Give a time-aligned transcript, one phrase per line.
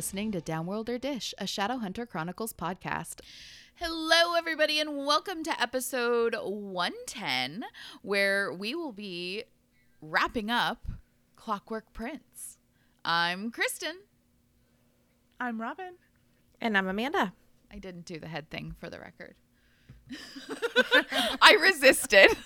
[0.00, 3.20] listening to Downworlder Dish, a Shadowhunter Chronicles podcast.
[3.74, 7.66] Hello, everybody, and welcome to episode 110,
[8.00, 9.44] where we will be
[10.00, 10.86] wrapping up
[11.36, 12.56] Clockwork Prince.
[13.04, 13.98] I'm Kristen.
[15.38, 15.96] I'm Robin.
[16.62, 17.34] And I'm Amanda.
[17.70, 19.34] I didn't do the head thing for the record.
[21.42, 22.38] I resisted.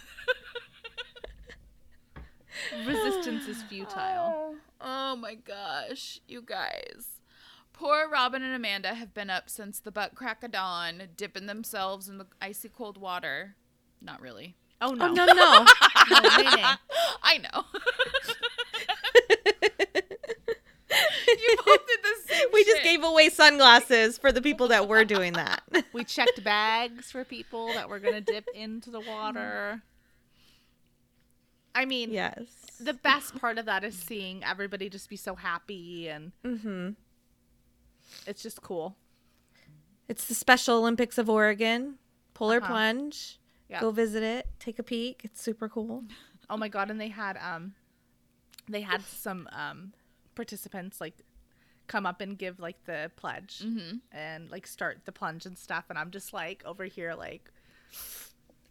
[2.84, 3.95] Resistance is futile.
[4.00, 7.14] Oh, oh my gosh, you guys.
[7.74, 12.09] Poor Robin and Amanda have been up since the butt crack of dawn, dipping themselves
[12.09, 13.56] in the icy cold water.
[14.00, 14.55] Not really.
[14.80, 15.06] Oh no.
[15.06, 15.34] Oh, no, no.
[15.34, 16.62] No, nay, nay.
[17.23, 17.64] I know.
[21.27, 25.05] you both did the same we just gave away sunglasses for the people that were
[25.05, 25.62] doing that.
[25.92, 29.83] We checked bags for people that were gonna dip into the water.
[31.75, 32.45] I mean, yes.
[32.78, 36.91] the best part of that is seeing everybody just be so happy and Mm-hmm.
[38.27, 38.97] It's just cool.
[40.09, 41.97] It's the Special Olympics of Oregon.
[42.34, 42.69] Polar Uh-huh.
[42.69, 43.39] plunge.
[43.69, 43.81] Yeah.
[43.81, 44.47] Go visit it.
[44.59, 45.23] Take a peek.
[45.25, 46.05] It's super cool.
[46.51, 47.75] Oh my god, and they had um
[48.69, 49.92] they had some um
[50.35, 51.15] participants like
[51.87, 54.01] come up and give like the pledge Mhm.
[54.11, 57.51] and like start the plunge and stuff and I'm just like over here like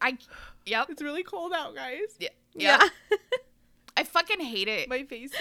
[0.01, 0.17] I,
[0.65, 0.87] yep.
[0.89, 2.15] it's really cold out guys.
[2.19, 2.29] Yeah.
[2.55, 2.81] Yep.
[3.11, 3.17] Yeah.
[3.97, 4.89] I fucking hate it.
[4.89, 5.39] My face is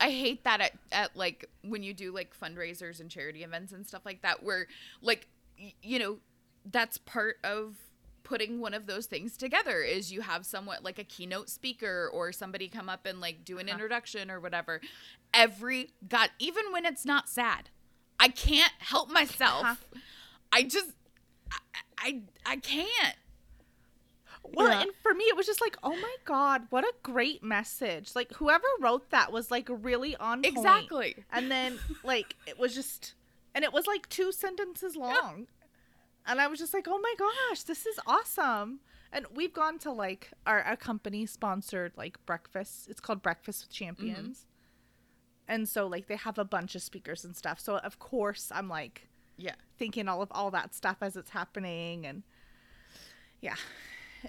[0.00, 3.86] I hate that at, at like when you do like fundraisers and charity events and
[3.86, 4.66] stuff like that, where
[5.02, 5.28] like
[5.82, 6.18] you know
[6.64, 7.76] that's part of
[8.22, 12.32] putting one of those things together is you have somewhat like a keynote speaker or
[12.32, 13.74] somebody come up and like do an Uh-huh.
[13.74, 14.80] introduction or whatever.
[15.34, 17.70] Every God, even when it's not sad,
[18.18, 19.64] I can't help myself.
[19.64, 20.00] Uh-huh.
[20.52, 20.92] I just
[21.52, 21.58] I,
[21.98, 23.16] I I can't.
[24.42, 24.82] Well, Yeah.
[24.82, 28.14] and for me, it was just like, oh my god, what a great message!
[28.14, 30.56] Like whoever wrote that was like really on point.
[30.56, 31.24] Exactly.
[31.32, 33.14] And then like it was just,
[33.54, 35.46] and it was like two sentences long,
[36.26, 38.80] and I was just like, oh my gosh, this is awesome.
[39.12, 42.88] And we've gone to like our, our company sponsored like breakfast.
[42.88, 43.84] It's called Breakfast with mm-hmm.
[43.84, 44.46] Champions.
[45.48, 47.58] And so like they have a bunch of speakers and stuff.
[47.58, 49.56] So of course I'm like Yeah.
[49.78, 52.22] thinking all of all that stuff as it's happening and
[53.40, 53.56] yeah,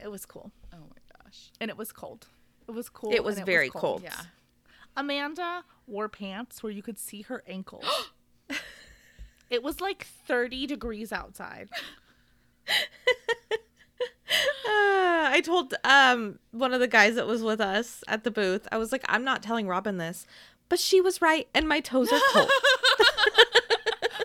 [0.04, 1.52] it was cool Oh my gosh.
[1.60, 2.28] and it was cold.
[2.68, 3.12] It was cool.
[3.12, 4.04] It was very cold.
[4.04, 4.14] Yeah.
[4.96, 7.86] Amanda wore pants where you could see her ankles.
[9.50, 11.70] it was like 30 degrees outside.
[14.64, 18.68] Uh, I told um one of the guys that was with us at the booth,
[18.72, 20.26] I was like, I'm not telling Robin this,
[20.70, 22.50] but she was right, and my toes are cold.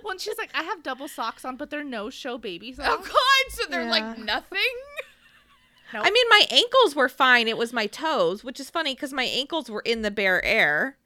[0.04, 2.98] Well, and she's like, I have double socks on, but they're no show baby Oh.
[2.98, 3.52] God!
[3.52, 3.90] So they're Yeah.
[3.90, 4.60] like nothing.
[5.92, 6.02] Nope.
[6.06, 7.48] I mean, my ankles were fine.
[7.48, 10.96] It was my toes, which is funny because my ankles were in the bare air.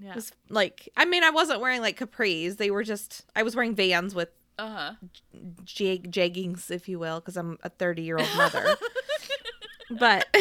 [0.00, 0.14] yeah.
[0.14, 2.56] Was like, I mean, I wasn't wearing like capris.
[2.56, 4.92] They were just, I was wearing Vans with Uh huh.
[5.64, 8.76] jag- jeggings, if you will, because I'm a 30 year old mother.
[9.98, 10.26] but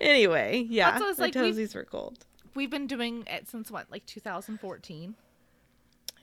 [0.00, 2.24] anyway, yeah, That's what I was my like, toesies were cold.
[2.54, 5.14] We've been doing it since what, like 2014.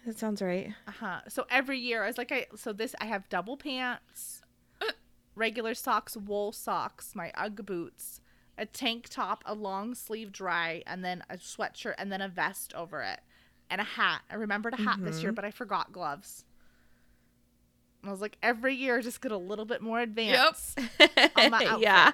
[0.07, 0.73] That sounds right.
[0.87, 1.19] Uh-huh.
[1.27, 4.41] So every year I was like, I so this I have double pants,
[5.35, 8.21] regular socks, wool socks, my UGG boots,
[8.57, 12.73] a tank top, a long sleeve dry, and then a sweatshirt, and then a vest
[12.73, 13.19] over it,
[13.69, 14.21] and a hat.
[14.31, 16.45] I remembered a hat this year, but I forgot gloves.
[18.01, 20.79] And I was like, every year, just get a little bit more advanced.
[21.35, 21.81] on my outfit.
[21.81, 22.11] yeah.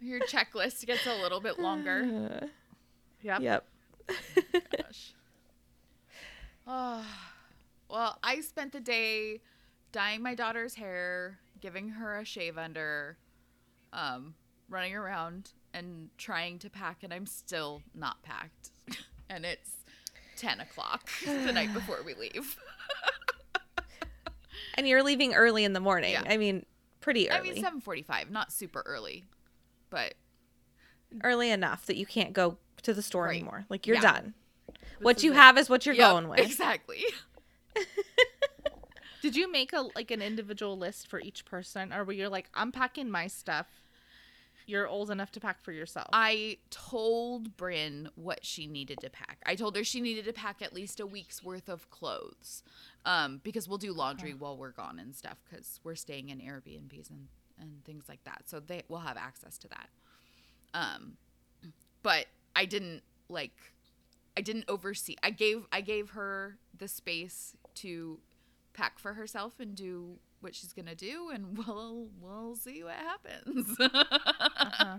[0.00, 2.40] Your checklist gets a little bit longer.
[2.42, 2.46] Uh,
[3.24, 3.40] Yep.
[3.40, 3.66] yep.
[4.76, 5.14] Gosh.
[6.74, 7.04] Oh,
[7.90, 9.40] well, I spent the day
[9.92, 13.18] dyeing my daughter's hair, giving her a shave under,
[13.92, 14.34] um,
[14.70, 18.70] running around and trying to pack, and I'm still not packed.
[19.28, 19.70] and it's
[20.36, 22.56] 10 o'clock the night before we leave.
[24.74, 26.12] And you're leaving early in the morning.
[26.12, 26.22] Yeah.
[26.26, 26.64] I mean,
[27.00, 27.50] pretty early.
[27.50, 29.24] I mean, 7:45, not super early,
[29.90, 30.14] but
[31.22, 33.36] early enough that you can't go to the store Right.
[33.36, 33.66] anymore.
[33.68, 34.00] Like you're Yeah.
[34.00, 34.34] done.
[35.02, 35.36] What is you it.
[35.36, 36.40] have is what you're Yep, going with.
[36.40, 37.04] Exactly.
[39.22, 42.48] Did you make a like an individual list for each person, or were you like,
[42.54, 43.66] I'm packing my stuff?
[44.66, 46.08] You're old enough to pack for yourself.
[46.12, 49.38] I told Bryn what she needed to pack.
[49.44, 52.62] I told her she needed to pack at least a week's worth of clothes,
[53.04, 55.38] um, because we'll do laundry while we're gone and stuff.
[55.48, 57.28] Because we're staying in Airbnbs and
[57.60, 59.88] and things like that, so they will have access to that.
[60.74, 61.16] Um,
[62.02, 62.26] but
[62.56, 63.52] I didn't like,
[64.36, 65.16] I didn't oversee.
[65.22, 68.18] I gave I gave her the space to
[68.72, 73.76] pack for herself and do what she's gonna do, and we'll we'll see what happens.
[74.58, 74.98] Uh-huh.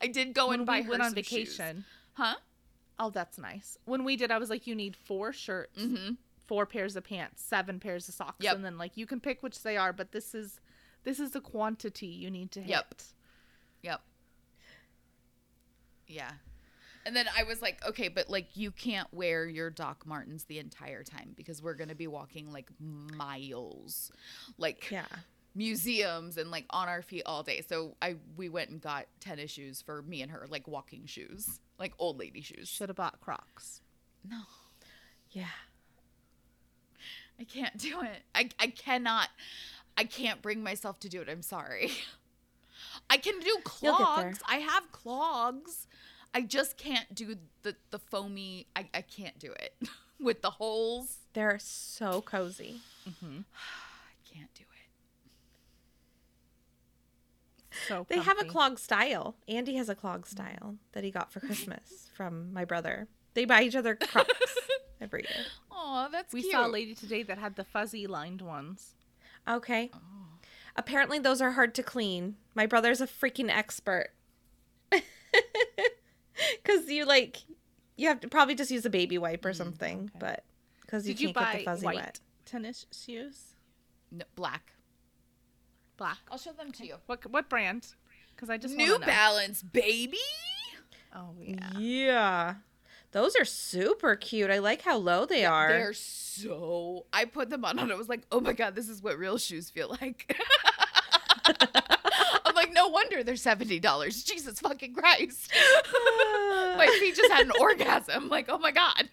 [0.00, 1.28] I did go when and buy we her went on some shoes.
[1.56, 2.34] vacation, huh?
[2.98, 3.76] Oh, that's nice.
[3.84, 6.12] When we did, I was like, you need four shirts, Mm-hmm.
[6.46, 8.56] four pairs of pants, seven pairs of socks, Yep.
[8.56, 10.60] and then like you can pick which they are, but this is
[11.04, 12.68] this is the quantity you need to hit.
[12.70, 12.94] Yep.
[13.82, 14.00] Yep.
[16.06, 16.30] Yeah.
[17.06, 20.58] And then I was like, okay, but like you can't wear your Doc Martens the
[20.58, 24.10] entire time because we're going to be walking like miles.
[24.58, 25.06] Like Yeah.
[25.54, 27.62] museums and like on our feet all day.
[27.68, 31.60] So I we went and got tennis shoes for me and her, like walking shoes,
[31.78, 32.68] like old lady shoes.
[32.68, 33.80] Should have bought Crocs.
[34.28, 34.40] No.
[35.30, 35.46] Yeah.
[37.38, 38.22] I can't do it.
[38.34, 39.28] I I cannot.
[39.96, 41.28] I can't bring myself to do it.
[41.28, 41.90] I'm sorry.
[43.10, 43.94] I can do You'll get there.
[43.94, 44.38] clogs.
[44.48, 45.86] I have clogs.
[46.34, 48.66] I just can't do the the foamy.
[48.74, 49.74] I I can't do it
[50.20, 51.18] with the holes.
[51.32, 52.80] They're so cozy.
[53.08, 53.38] Mm-hmm.
[53.54, 54.66] I can't do it.
[57.88, 59.36] So They have a clog style.
[59.48, 60.36] Andy has a clog mm-hmm.
[60.36, 63.08] style that he got for Christmas from my brother.
[63.34, 64.56] They buy each other Crocs
[65.00, 65.44] every year.
[65.70, 66.52] Oh, that's We cute.
[66.52, 68.94] saw a lady today that had the fuzzy lined ones.
[69.48, 69.90] Okay.
[69.94, 69.98] Oh.
[70.74, 72.36] Apparently, those are hard to clean.
[72.54, 74.08] My brother's a freaking expert.
[76.66, 77.38] Because you like,
[77.96, 80.18] you have to probably just use a baby wipe or mm, something, okay.
[80.18, 80.44] but
[80.82, 82.20] because you Did you can't get buy the fuzzy white wet.
[82.44, 83.54] tennis shoes?
[84.10, 84.72] No, black.
[85.96, 86.18] Black.
[86.30, 86.96] I'll show them to you.
[87.06, 87.88] What what brand?
[88.34, 88.98] Because I just New know.
[88.98, 90.18] Balance, baby.
[91.14, 91.78] Oh yeah.
[91.78, 92.54] Yeah.
[93.12, 94.50] Those are super cute.
[94.50, 95.68] I like how low they are.
[95.68, 97.06] They're so.
[97.12, 99.38] I put them on and I was like, oh my god, this is what real
[99.38, 100.36] shoes feel like.
[102.86, 104.22] No wonder they're seventy dollars.
[104.22, 105.52] Jesus fucking Christ!
[106.76, 108.28] my feet just had an orgasm.
[108.28, 109.08] Like, oh my god.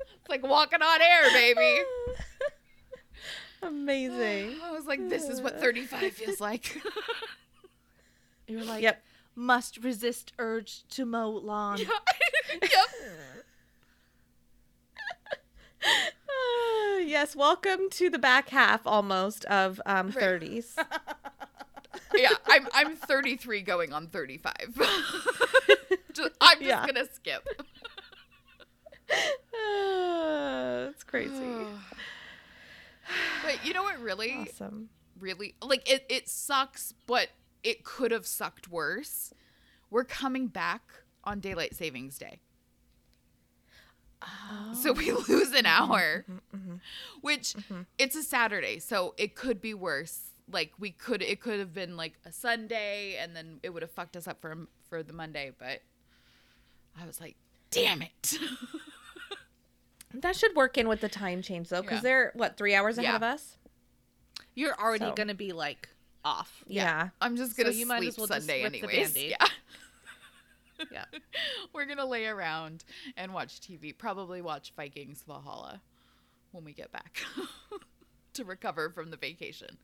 [0.00, 1.84] It's like walking on air, baby.
[3.62, 4.56] Amazing.
[4.64, 6.82] I was like, this is what 35 feels like.
[8.48, 9.00] You're like Yep.
[9.36, 11.78] must resist urge to mow lawn.
[11.78, 11.90] yep.
[15.84, 20.40] Uh, yes, welcome to the back half almost of um, Right.
[20.40, 20.76] 30s.
[22.14, 24.52] Yeah, I'm I'm 33 going on 35.
[26.12, 26.86] Just- I'm just Yeah.
[26.86, 27.46] gonna skip.
[29.54, 31.34] Uh, it's crazy.
[33.44, 34.88] But you know what really Awesome.
[35.20, 37.28] really like it it sucks, but
[37.62, 39.32] it could have sucked worse.
[39.90, 40.82] We're coming back
[41.24, 42.40] on daylight savings day.
[44.80, 46.24] So we lose an hour.
[47.20, 47.54] Which
[47.98, 50.31] it's a Saturday, so it could be worse.
[50.50, 53.90] Like we could it could have been like a Sunday and then it would have
[53.92, 55.80] fucked us up for for the Monday, but
[57.00, 57.36] I was like,
[57.70, 58.34] "Damn it."
[60.14, 62.02] That should work in with the time change though, because Yeah.
[62.02, 63.16] they're what three hours ahead Yeah.
[63.16, 63.56] of us.
[64.54, 65.88] You're already So- gonna be like
[66.24, 66.62] off.
[66.66, 67.08] Yeah.
[67.20, 69.14] I'm just gonna you might as well just Sunday rip the anyways.
[69.14, 69.30] Band-Aid.
[69.40, 69.46] Yeah.
[70.90, 71.04] Yeah.
[71.72, 72.82] We're gonna lay around
[73.16, 73.96] and watch TV.
[73.96, 75.80] Probably watch Vikings Valhalla
[76.50, 77.22] when we get back
[78.34, 79.78] to recover from the vacation,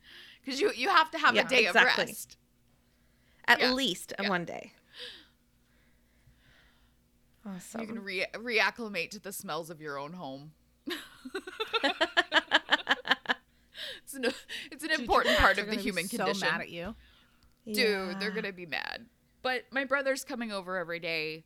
[0.45, 2.03] because you you have to have Yeah, a day exactly.
[2.05, 2.37] of rest.
[3.47, 3.73] At Yeah.
[3.73, 4.29] least Yeah.
[4.29, 4.73] one day.
[7.47, 7.81] Awesome.
[7.81, 10.53] You can re- reacclimate to the smells of your own home.
[14.05, 14.27] it's an
[14.71, 16.49] it's an important part of the gonna human so condition.
[16.49, 16.95] mad at you.
[17.71, 19.07] dude they're gonna be mad
[19.43, 21.45] but my brother's coming over every day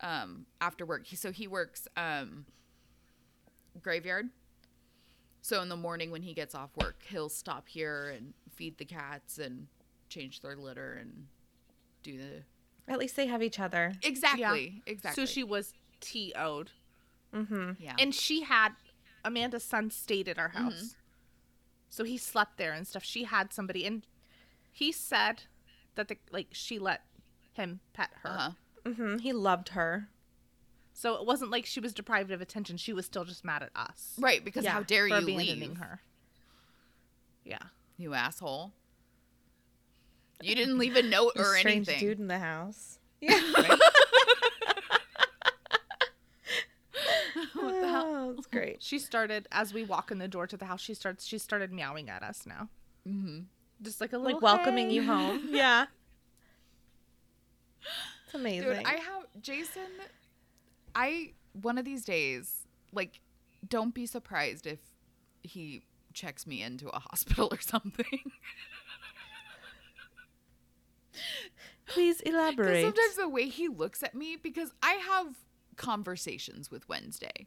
[0.00, 2.44] um after work so he works um
[3.80, 4.28] graveyard
[5.42, 8.84] so in the morning when he gets off work he'll stop here and feed the
[8.84, 9.66] cats and
[10.08, 11.26] change their litter and
[12.02, 12.42] do the
[12.92, 13.92] At least they have each other.
[14.02, 16.70] exactly exactly So she was TO'd.
[17.34, 17.70] Mm-hmm.
[17.78, 18.70] yeah And she had
[19.24, 20.96] Amanda's son stayed at our house.
[21.88, 23.04] So he slept there and stuff.
[23.04, 24.04] She had somebody and
[24.72, 25.44] he said
[25.94, 27.02] that the like she let
[27.52, 28.30] him pet her.
[28.30, 28.50] uh-huh.
[28.84, 29.18] Mm-hmm.
[29.18, 30.08] He loved her.
[30.94, 32.76] So it wasn't like she was deprived of attention.
[32.76, 35.60] She was still just mad at us right because Yeah, how dare for you abandoning
[35.60, 36.00] leave her.
[37.44, 37.58] Yeah.
[37.96, 38.72] you asshole
[40.42, 42.98] you didn't leave a note or strange anything dude in the house.
[43.20, 43.40] Yeah.
[47.54, 48.82] what the hell Oh, that's great.
[48.82, 50.80] She started as we walk in the door to the house.
[50.80, 51.26] She starts.
[51.26, 52.68] She started meowing at us now,
[53.06, 53.40] mm-hmm.
[53.82, 55.48] just like a little Like welcoming "Hey." you home.
[55.50, 55.86] Yeah.
[58.26, 58.68] It's amazing.
[58.68, 59.82] Dude, I have Jason.
[60.94, 63.20] I one of these days, like,
[63.68, 64.78] don't be surprised if
[65.42, 65.82] he
[66.14, 68.30] checks me into a hospital or something.
[71.86, 72.84] Please elaborate.
[72.84, 75.36] sometimes the way he looks at me, because I have
[75.76, 77.46] conversations with Wednesday.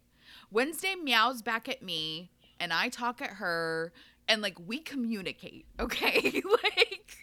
[0.52, 3.92] Wednesday meows back at me, and I talk at her,
[4.28, 5.66] and like we communicate.
[5.80, 7.18] Okay, like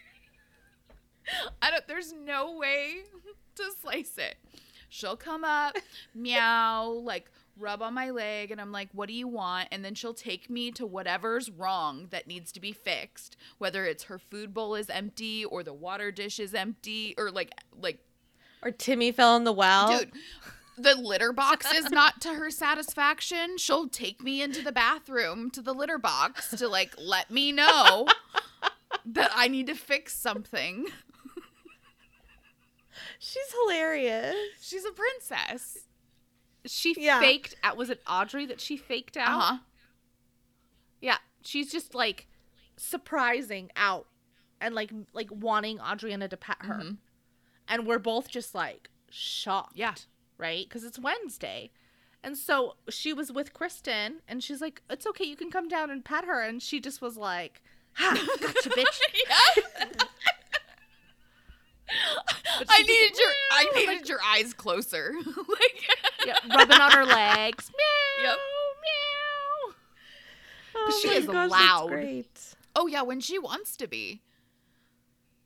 [1.61, 1.87] I don't.
[1.89, 3.03] There's no way
[3.57, 4.37] to slice it.
[4.93, 5.77] She'll come up,
[6.15, 9.95] meow, like rub on my leg, and I'm like, "What do you want?" And then
[9.95, 14.53] she'll take me to whatever's wrong that needs to be fixed, whether it's her food
[14.55, 17.99] bowl is empty or the water dish is empty or like like
[18.63, 19.99] Or Timmy fell in the well.
[19.99, 20.13] dude
[20.79, 25.61] the litter box is not to her satisfaction she'll take me into the bathroom to
[25.61, 28.07] the litter box to like let me know
[29.05, 30.87] that i need to fix something
[33.25, 34.35] She's hilarious.
[34.61, 35.87] she's a princess
[36.67, 37.21] She Yeah.
[37.21, 37.77] faked out.
[37.77, 39.29] Was it Audrey that she faked out?
[39.29, 39.59] uh-huh
[41.01, 42.27] Yeah, she's just like
[42.77, 44.09] surprising out
[44.61, 46.99] and like like wanting Adriana to pet her, Mhm.
[47.69, 49.77] and we're both just like shocked.
[49.77, 49.95] Yeah.
[50.39, 51.71] right, because it's Wednesday,
[52.25, 55.91] and so she was with Kristen, and she's like, "It's okay, you can come down
[55.91, 57.63] and pet her," and she just was like,
[57.95, 59.01] "Ha, gotcha, bitch."
[61.93, 65.83] yeah But i needed your i Like- needed your eyes closer like
[66.27, 67.71] yeah, rubbing on her legs.
[67.77, 68.37] Meow, Yep.
[68.85, 69.75] meow.
[70.77, 71.89] Oh she is gosh, loud.
[71.89, 72.55] Great.
[72.77, 74.23] oh yeah when she wants to be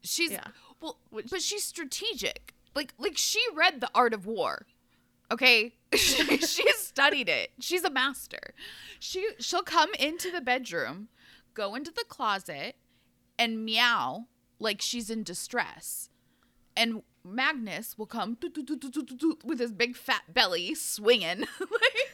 [0.02, 0.44] she's Yeah.
[0.80, 4.66] well Which- but she's strategic like like she read the art of war
[5.32, 8.54] okay she, she's studied it she's a master
[9.00, 11.08] she she'll come into the bedroom
[11.54, 12.76] go into the closet
[13.38, 14.26] and meow
[14.60, 16.10] like she's in distress
[16.76, 22.08] and magnus will come doo, doo, doo, with his big fat belly swinging like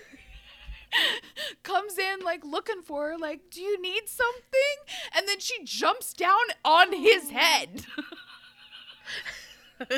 [1.62, 4.76] comes in like looking for her like do you need something
[5.16, 7.35] and then she jumps down on his oh.
[7.35, 7.85] head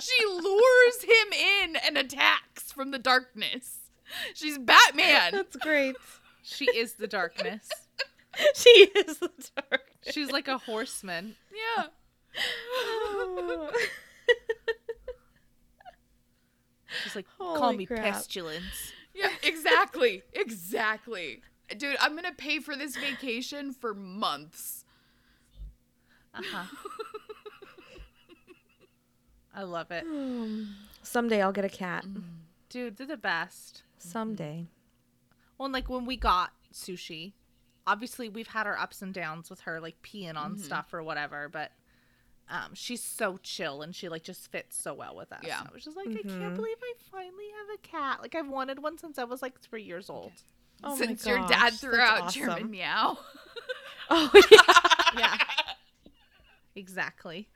[0.00, 3.90] she lures him in and attacks from the darkness
[4.34, 5.96] she's batman That's great.
[6.42, 7.68] She is the darkness.
[8.54, 9.30] she is the
[9.70, 9.82] dark.
[10.10, 11.36] She's like a horseman.
[11.52, 11.86] yeah
[17.04, 18.02] She's like, call me crap.
[18.02, 18.92] pestilence.
[19.14, 21.40] yeah exactly exactly
[21.76, 24.84] dude i'm gonna pay for this vacation for months
[26.34, 26.64] Uh-huh.
[29.54, 30.06] I love it.
[31.02, 32.04] Someday I'll get a cat.
[32.06, 32.22] Mm.
[32.70, 33.82] Dude, they're the best.
[33.98, 34.64] Someday.
[34.64, 35.34] Mm-hmm.
[35.58, 37.34] Well, and like when we got sushi,
[37.86, 40.62] obviously we've had our ups and downs with her, like peeing on mm-hmm.
[40.62, 41.70] stuff or whatever, but
[42.48, 45.40] um, she's so chill and she like just fits so well with us.
[45.44, 45.60] Yeah.
[45.60, 48.20] I was just like, I can't believe I finally have a cat.
[48.20, 50.32] Like I've wanted one since I was like three years old.
[50.84, 52.42] Oh my since your gosh, dad that's threw out awesome.
[52.42, 53.16] Chairman Meow
[54.10, 55.20] Oh yeah.
[55.20, 55.38] Yeah.
[56.74, 57.48] exactly.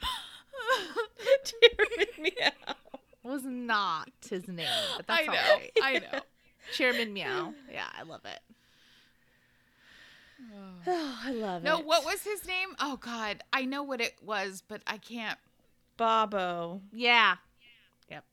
[1.44, 2.74] Dear meow.
[3.22, 5.70] Was not his name, but that's i know all right.
[5.82, 6.20] i know
[6.74, 7.54] Chairman Meow.
[7.72, 8.40] Yeah, I love it.
[10.86, 11.80] Oh, I love no it.
[11.80, 15.38] No, what was his name oh god i know what it was but i can't
[15.96, 16.80] Bobo.
[16.92, 17.36] Yeah.
[18.10, 18.24] Yep.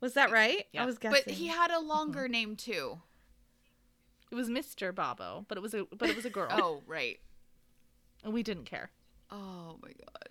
[0.00, 0.64] Was that right?
[0.72, 0.84] Yeah.
[0.84, 1.22] I was guessing.
[1.26, 3.00] but he had a longer name too
[4.30, 4.94] It was Mr.
[4.94, 6.46] Bobo, but it was a but it was a girl.
[6.52, 7.18] oh right
[8.22, 8.90] And we didn't care.
[9.32, 10.28] oh my god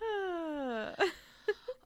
[1.00, 1.08] Ah.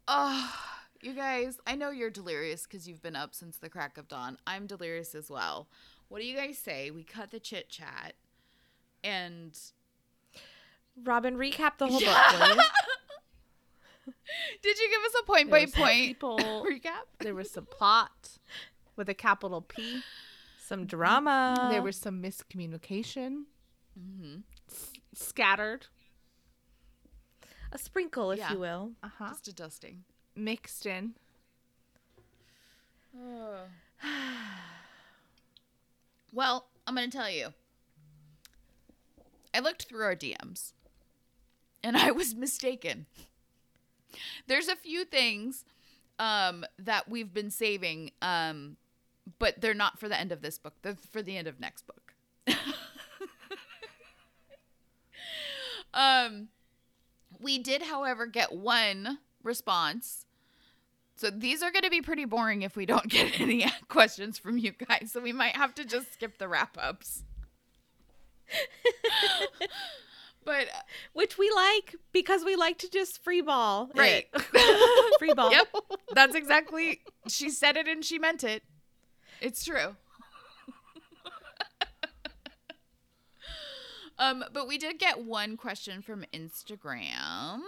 [0.08, 0.54] Oh,
[1.00, 4.36] you guys, I know you're delirious because you've been up since the crack of dawn.
[4.46, 5.68] I'm delirious as well.
[6.12, 6.90] What do you guys say?
[6.90, 8.12] We cut the chit chat
[9.02, 9.58] and
[11.02, 12.30] Robin, recap the whole Yeah.
[12.38, 12.54] book,
[14.62, 16.66] did you give us a point There by point people.
[16.70, 17.06] recap?
[17.20, 18.36] There was some plot
[18.94, 20.02] with a capital P.
[20.58, 21.68] Some drama.
[21.70, 23.44] there was some miscommunication
[23.98, 24.40] Mm-hmm.
[25.14, 25.86] scattered,
[27.72, 28.52] a sprinkle, if Yeah.
[28.52, 28.92] you will.
[29.02, 30.04] uh huh, Just a dusting.
[30.36, 31.14] mixed in.
[36.32, 37.52] Well, I'm going to tell you.
[39.54, 40.72] I looked through our DMs
[41.82, 43.06] and I was mistaken.
[44.46, 45.64] There's a few things
[46.18, 48.76] um, that we've been saving, um,
[49.38, 50.74] but they're not for the end of this book.
[50.82, 52.14] They're for the end of next book.
[55.94, 56.48] um,
[57.40, 60.26] we did, however, get one response.
[61.22, 64.58] So these are going to be pretty boring if we don't get any questions from
[64.58, 65.12] you guys.
[65.12, 67.22] So we might have to just skip the wrap ups.
[70.44, 73.88] but uh, Which we like because we like to just free ball.
[73.94, 74.26] right.
[75.20, 75.52] free ball.
[75.52, 75.68] yep.
[76.12, 78.64] That's exactly she said it and she meant it.
[79.40, 79.94] It's true.
[84.18, 87.60] um but we did get one question from Instagram.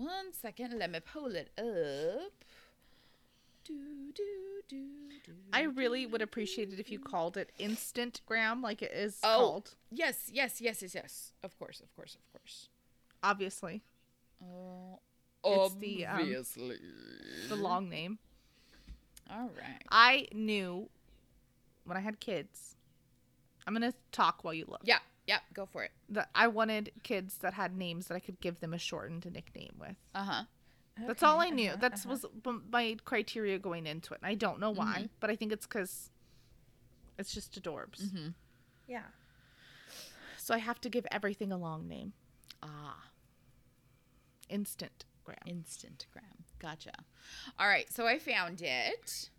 [0.00, 2.32] One second, let me pull it up.
[3.64, 3.74] Do,
[4.14, 4.24] do,
[4.68, 4.86] do,
[5.26, 9.18] do, I really would appreciate it if you called it Instant Instantgram, like it is
[9.22, 9.36] Oh.
[9.38, 9.74] called.
[9.90, 11.32] Yes, yes, yes, yes, yes.
[11.42, 12.68] Of course, of course, of course.
[13.22, 13.82] Obviously,
[14.42, 14.98] Oh,
[15.44, 16.78] It's the, um, Obviously.
[17.48, 18.18] the long name.
[19.30, 19.82] All right.
[19.90, 20.88] I knew
[21.84, 22.74] when I had kids.
[23.66, 24.80] I'm gonna talk while you look.
[24.82, 24.98] Yeah.
[25.26, 25.38] Yeah.
[25.54, 25.92] Go for it.
[26.08, 29.74] That I wanted kids that had names that I could give them a shortened nickname
[29.78, 29.96] with.
[30.14, 30.42] Uh huh.
[31.06, 31.70] That's all I knew.
[31.70, 32.08] uh-huh, That uh-huh.
[32.44, 34.20] was my criteria going into it.
[34.22, 35.08] And I don't know why, Mhm.
[35.20, 36.10] but I think it's because
[37.18, 38.02] it's just adorbs.
[38.02, 38.28] Mm-hmm.
[38.86, 39.04] Yeah.
[40.36, 42.12] So I have to give everything a long name.
[42.62, 43.04] Ah.
[44.48, 45.38] Instant gram.
[45.46, 46.44] Instantgram.
[46.58, 46.92] Gotcha.
[47.58, 49.30] All right, so I found it.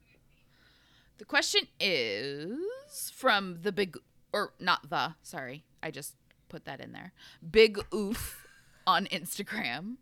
[1.17, 3.97] The question is from the big,
[4.33, 6.15] or not the, sorry, I just
[6.49, 7.13] put that in there.
[7.49, 8.47] Big Oof
[8.87, 9.95] on Instagram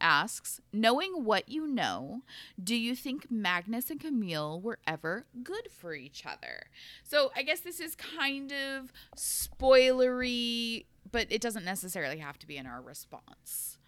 [0.00, 2.22] asks Knowing what you know,
[2.62, 6.66] do you think Magnus and Camille were ever good for each other?
[7.02, 12.56] So I guess this is kind of spoilery, but it doesn't necessarily have to be
[12.56, 13.78] in our response.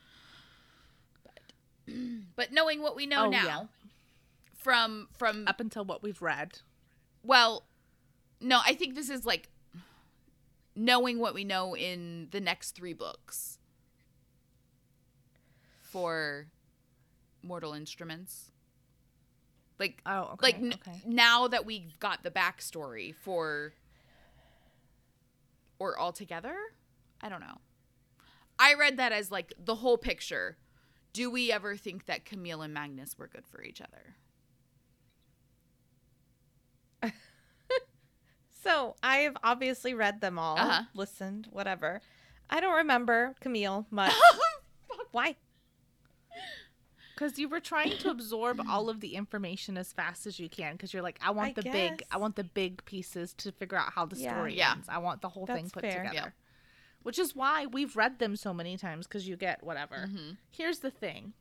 [1.23, 1.95] But,
[2.37, 3.61] but knowing what we know Oh, now yeah.
[4.57, 6.61] from from Up until what we've read.
[7.23, 7.65] well,
[8.41, 9.49] no, I think this is like
[10.79, 13.59] knowing what we know in the next three books
[15.83, 16.47] for
[17.43, 18.51] Mortal Instruments.
[19.79, 20.37] Like, Oh, okay.
[20.43, 21.01] like n- okay.
[21.07, 23.73] now that we've got the backstory for
[25.79, 26.57] or all together,
[27.23, 27.59] I don't know.
[28.59, 30.57] I read that as like the whole picture.
[31.13, 34.15] Do we ever think that Camille and Magnus were good for each other?
[38.62, 40.83] So I have obviously read them all, Uh-huh.
[40.95, 42.00] listened, whatever.
[42.50, 44.12] I don't remember Camille much.
[45.12, 45.37] Why?
[47.15, 50.73] Because you were trying to absorb all of the information as fast as you can.
[50.73, 53.77] Because you're like, I want I the big, I want the big pieces to figure
[53.79, 54.33] out how the Yeah.
[54.35, 54.73] story Yeah.
[54.73, 54.88] ends.
[54.88, 56.05] I want the whole thing put fair.
[56.05, 56.14] together.
[56.14, 56.31] Yeah.
[57.03, 59.07] Which is why we've read them so many times.
[59.07, 60.07] Because you get whatever.
[60.09, 60.37] Mhm.
[60.51, 61.33] Here's the thing.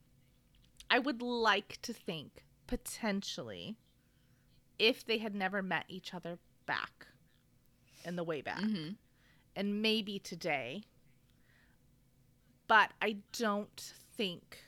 [0.90, 3.78] I would like to think potentially
[4.80, 7.08] if they had never met each other back
[8.06, 8.96] in the way back Mhm.
[9.56, 10.84] and maybe today
[12.68, 14.64] but I don't think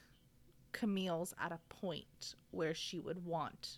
[0.71, 3.77] Camille's at a point where she would want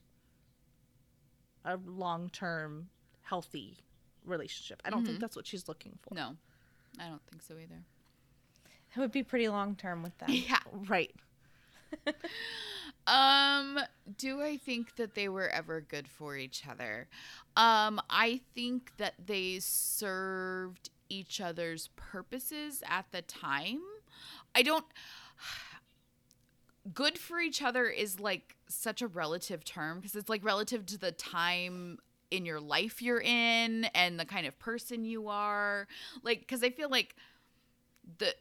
[1.66, 2.90] a long-term
[3.22, 3.80] healthy
[4.24, 4.82] relationship.
[4.86, 5.22] I don't think Mhm.
[5.22, 6.14] that's what she's looking for.
[6.14, 6.38] No,
[7.00, 7.84] I don't think so either.
[8.96, 10.28] It would be pretty long term with them.
[10.32, 10.60] Yeah.
[10.72, 11.16] Right.
[13.08, 13.80] Um,
[14.18, 17.08] do I think that they were ever good for each other?
[17.56, 23.82] Um, I think that they served each other's purposes at the time.
[24.56, 24.86] I don't
[26.94, 30.98] good for each other is like such a relative term because it's like relative to
[30.98, 32.00] the time
[32.32, 35.88] in your life you're in and the kind of person you are.
[36.24, 37.16] Like cuz I feel like
[38.18, 38.36] the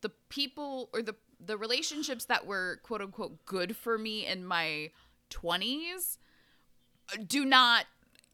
[0.00, 4.90] the people or the the relationships that were quote unquote good for me in my
[5.30, 6.18] 20s
[7.26, 7.86] do not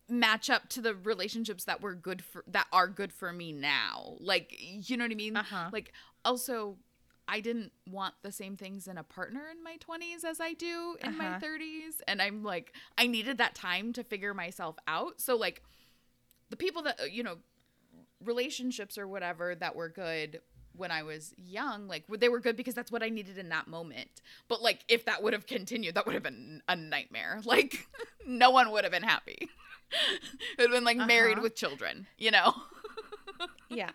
[0.09, 4.15] match up to the relationships that were good for that are good for me now
[4.21, 5.69] like you know what i mean Uh-huh.
[5.73, 5.93] like
[6.25, 6.77] also
[7.29, 10.97] i didn't want the same things in a partner in my 20s as i do
[11.05, 11.39] in my Uh-huh.
[11.41, 15.63] 30s and i'm like i needed that time to figure myself out so like
[16.51, 17.37] the people that uh, you know
[18.25, 20.41] relationships or whatever that were good
[20.77, 23.69] when I was young, like they were good because that's what I needed in that
[23.69, 24.23] moment.
[24.49, 27.41] But like if that would have continued, that would have been a nightmare.
[27.45, 27.87] Like
[28.27, 29.49] no one would have been happy.
[29.91, 31.43] it would have been like married Uh-huh.
[31.43, 32.55] with children, you know?
[33.69, 33.91] Yeah.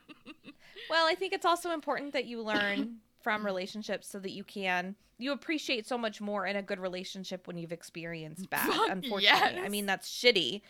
[0.89, 4.95] Well, I think it's also important that you learn from relationships so that you can
[5.19, 8.69] you appreciate so much more in a good relationship when you've experienced bad.
[8.89, 10.61] Unfortunately, I mean that's shitty,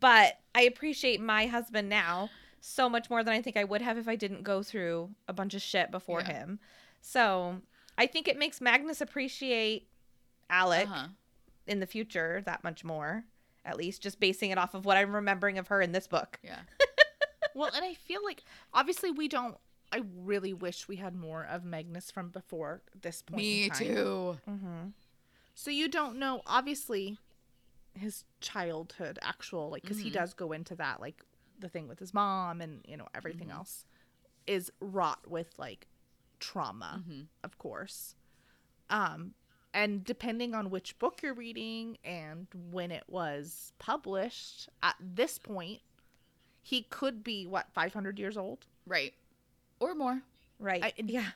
[0.00, 2.30] but I appreciate my husband now
[2.64, 5.32] so much more than I think I would have if I didn't go through a
[5.32, 6.32] bunch of shit before Yeah.
[6.32, 6.60] him.
[7.00, 7.60] So
[7.98, 9.88] I think it makes Magnus appreciate
[10.48, 11.08] Alec Uh-huh.
[11.66, 13.24] in the future that much more.
[13.64, 16.38] At least just basing it off of what I'm remembering of her in this book.
[16.42, 16.60] Yeah.
[17.54, 19.58] Well, and I feel like obviously we don't
[19.92, 23.36] I really wish we had more of Magnus from before this point.
[23.42, 23.86] Me in time.
[23.88, 24.38] too.
[24.48, 24.86] Mm-hmm.
[25.54, 27.18] So you don't know obviously
[27.94, 30.14] his childhood actual like because he Mhm.
[30.14, 31.22] does go into that like
[31.62, 33.54] the thing with his mom and you know everything Mhm.
[33.54, 33.86] else
[34.46, 35.88] is wrought with like
[36.40, 37.28] trauma Mhm.
[37.42, 38.14] of course
[38.90, 39.34] um
[39.72, 45.80] and depending on which book you're reading and when it was published at this point
[46.60, 49.14] he could be what 500 years old Right.
[49.80, 50.22] Or more.
[50.58, 50.82] Right.
[50.84, 51.30] I- yeah.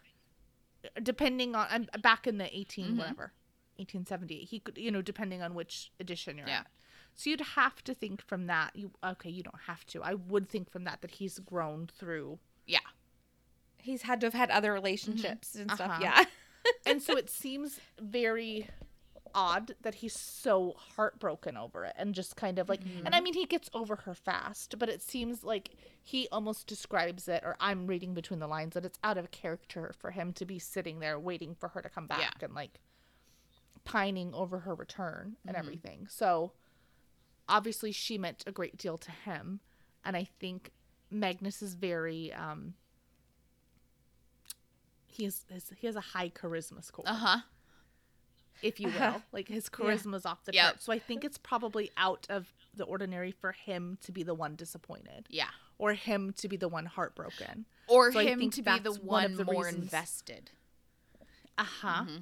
[1.03, 2.99] depending on I'm back in the 18 Mhm.
[2.99, 3.33] whatever
[3.79, 6.61] 1878 he could you know depending on which edition you're Yeah.
[6.61, 6.71] at
[7.17, 10.49] so you'd have to think from that you okay you don't have to i would
[10.49, 12.81] think from that that he's grown through Yeah.
[13.79, 15.63] He's had to have had other relationships mm-hmm.
[15.63, 15.91] and stuff.
[15.91, 16.01] Uh-huh.
[16.03, 16.25] Yeah.
[16.87, 18.69] and so it seems very
[19.35, 23.25] odd that he's so heartbroken over it and just kind of like and I mm-hmm.
[23.25, 25.71] mean he gets over her fast, but it seems like
[26.03, 29.95] he almost describes it or I'm reading between the lines that it's out of character
[29.99, 32.81] for him to be sitting there waiting for her to come back and like
[33.85, 35.67] pining over her return and mm-hmm.
[35.67, 36.07] everything.
[36.09, 36.53] So
[37.49, 39.61] obviously she meant a great deal to him
[40.05, 40.71] and I think
[41.11, 42.75] Magnus is very um
[45.07, 45.45] he has
[45.77, 47.39] he has a high charisma score Uh huh.
[48.63, 49.23] if you will.
[49.33, 50.65] Like his charisma's off the Yep.
[50.65, 50.83] chart.
[50.83, 54.57] So I think it's probably out of the ordinary for him to be the one
[54.57, 55.49] disappointed Yeah.
[55.79, 57.65] or him to be the one heartbroken.
[57.89, 60.51] Or So him to be the one one, of the more reasons- invested.
[61.57, 62.03] Uh huh.
[62.03, 62.17] Mm-hmm.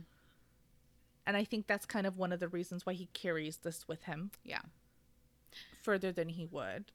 [1.27, 4.03] And I think that's kind of one of the reasons why he carries this with
[4.05, 4.61] him Yeah.
[5.85, 6.91] Further than he would.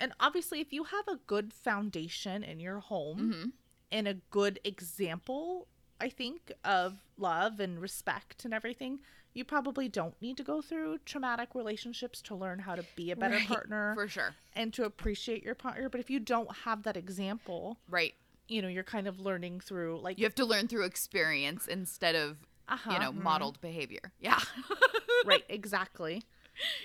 [0.00, 3.48] And obviously, if you have a good foundation in your home Mm-hmm.
[3.92, 5.68] and a good example,
[6.00, 9.00] I think, of love and respect and everything,
[9.34, 13.16] you probably don't need to go through traumatic relationships to learn how to be a
[13.16, 14.34] better Right, partner For sure.
[14.56, 15.88] and to appreciate your partner.
[15.88, 18.14] But if you don't have that example, Right.
[18.48, 22.14] you know, you're kind of learning through like You have to learn through experience instead
[22.16, 24.12] of, uh-huh, you know, modeled behavior.
[24.18, 24.40] Yeah.
[25.26, 26.22] right, exactly.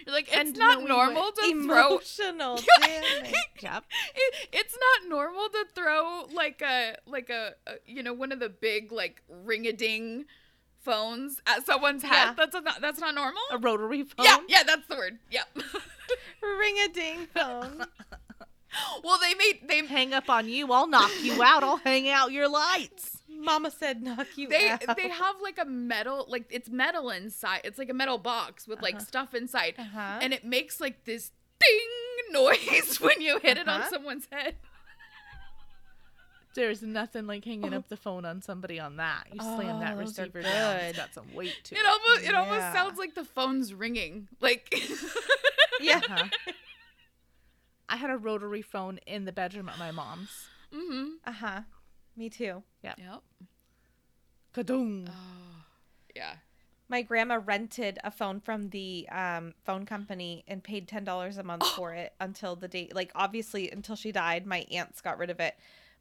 [0.06, 1.88] You're like, And it's not normal to throw.
[1.88, 3.34] Emotional damage.
[3.62, 3.84] Yep.
[4.16, 8.40] It, it's not normal to throw like a like a, a you know one of
[8.40, 10.26] the big like ring a ding
[10.82, 12.12] phones at someone's head.
[12.12, 12.34] Yeah.
[12.38, 13.42] That's not that's not normal.
[13.52, 14.26] A rotary phone.
[14.26, 15.18] Yeah, yeah, that's the word.
[15.32, 15.48] Yep.
[16.60, 17.86] Ring a ding phone.
[19.04, 21.64] well, they made they Hang up on you, I'll knock you out.
[21.64, 23.15] I'll hang out your lights.
[23.40, 24.82] Mama said knock you they out.
[24.96, 27.62] they have like a metal like it's metal inside.
[27.64, 30.20] It's like a metal box with like stuff inside, Uh-huh.
[30.22, 33.90] and it makes like this ding noise when you hit it on Uh-huh.
[33.90, 34.56] someone's head.
[36.56, 39.26] There's nothing like hanging up the phone on somebody on that.
[39.34, 40.76] You slam that Oh, receiver down.
[40.78, 41.86] It's got some weight to It it.
[41.86, 44.30] almost it almost sounds like the phone's ringing.
[44.40, 44.74] Like
[45.82, 45.98] yeah.
[45.98, 46.28] Uh-huh.
[47.90, 50.48] I had a rotary phone in the bedroom at my mom's.
[50.74, 51.08] mm-hmm.
[51.26, 51.62] Uh huh.
[52.18, 52.64] Me too.
[52.84, 52.94] Yeah.
[52.98, 53.22] Yep.
[54.54, 55.10] Kadoom.
[56.16, 56.36] Yeah.
[56.88, 61.44] My grandma rented a phone from the um, phone company and paid ten dollars a
[61.44, 62.96] month for it until the date.
[62.96, 65.56] Like obviously until she died, my aunts got rid of it.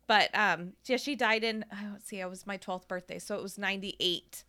[0.07, 1.65] But um, yeah, she died in.
[1.73, 4.45] Oh, let's see, it was my twelfth birthday, so it was ninety eight.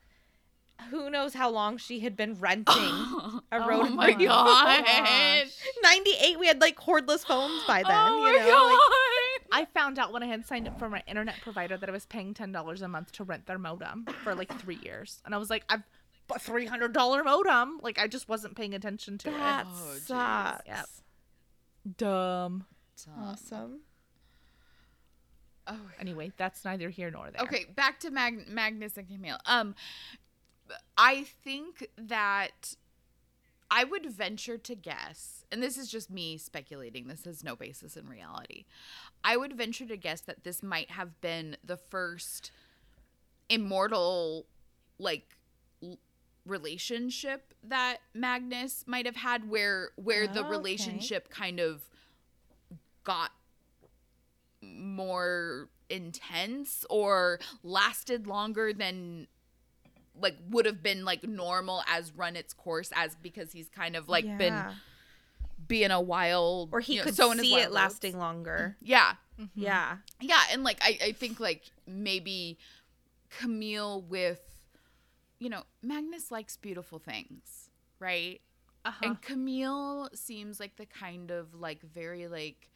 [0.89, 4.25] Who knows how long she had been renting a Oh rotary my phone.
[4.25, 4.83] god.
[5.83, 6.37] Ninety eight.
[6.37, 7.93] We had like cordless phones by then.
[7.95, 8.91] oh you my know, like- god.
[9.55, 12.05] I found out when I had signed up for my internet provider that I was
[12.05, 15.37] paying ten dollars a month to rent their modem for like three years, and I
[15.37, 15.83] was like, I've
[16.33, 17.79] a three hundred dollar modem.
[17.81, 19.99] Like I just wasn't paying attention to that Oh, jeez.
[20.07, 20.63] sucks.
[20.67, 20.85] Yep.
[21.85, 21.97] it.
[21.97, 22.65] Dumb.
[23.21, 23.79] Awesome.
[25.67, 25.79] Oh.
[25.99, 27.41] Anyway, that's neither here nor there.
[27.41, 29.39] Okay, back to Mag- Magnus and Camille.
[29.45, 29.73] Um,
[30.97, 32.75] I think that
[33.71, 37.07] I would venture to guess, and this is just me speculating.
[37.07, 38.65] This has no basis in reality.
[39.23, 42.51] I would venture to guess that this might have been the first
[43.49, 44.45] immortal,
[44.99, 45.35] like,
[45.83, 45.97] l-
[46.45, 50.49] relationship that Magnus might have had, where where the oh, Okay.
[50.49, 51.89] relationship kind of
[53.03, 53.31] got
[54.61, 59.27] more intense or lasted longer than
[60.19, 64.07] like would have been like normal as run its course as because he's kind of
[64.09, 64.53] like been
[65.67, 68.75] being a wild or he you know, could see it lasting longer.
[68.81, 69.13] yeah
[69.55, 69.97] Yeah.
[70.21, 72.57] yeah and like I, I think like maybe
[73.29, 74.39] camille with
[75.39, 78.41] you know magnus likes beautiful things right
[78.85, 78.99] Uh-huh.
[79.07, 82.69] and camille seems like the kind of like very like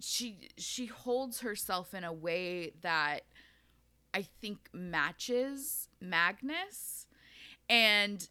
[0.00, 3.20] she she holds herself in a way that
[4.14, 7.06] i think matches magnus.
[7.68, 8.26] And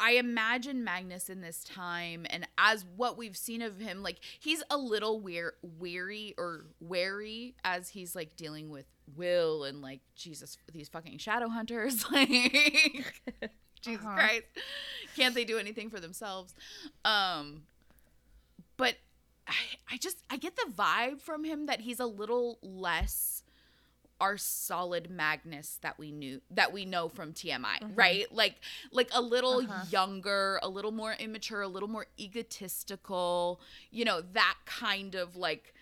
[0.00, 4.62] i imagine magnus in this time and as what we've seen of him like he's
[4.68, 10.58] a little weir- weary or wary as he's like dealing with will and like jesus
[10.72, 12.04] these fucking shadow hunters.
[12.10, 12.28] Like
[13.82, 14.14] jesus Uh-huh.
[14.16, 14.42] christ.
[15.16, 16.54] Can't they do anything for themselves?
[17.04, 17.62] Um
[18.76, 18.96] but
[19.46, 19.54] I,
[19.92, 23.43] I just I get the vibe from him that he's a little less
[24.20, 28.26] our solid Magnus that we knew that we know from TMI, right?
[28.32, 28.56] Like
[28.92, 29.86] like a little Uh-huh.
[29.88, 35.74] younger, a little more immature, a little more egotistical, you know, that kind of like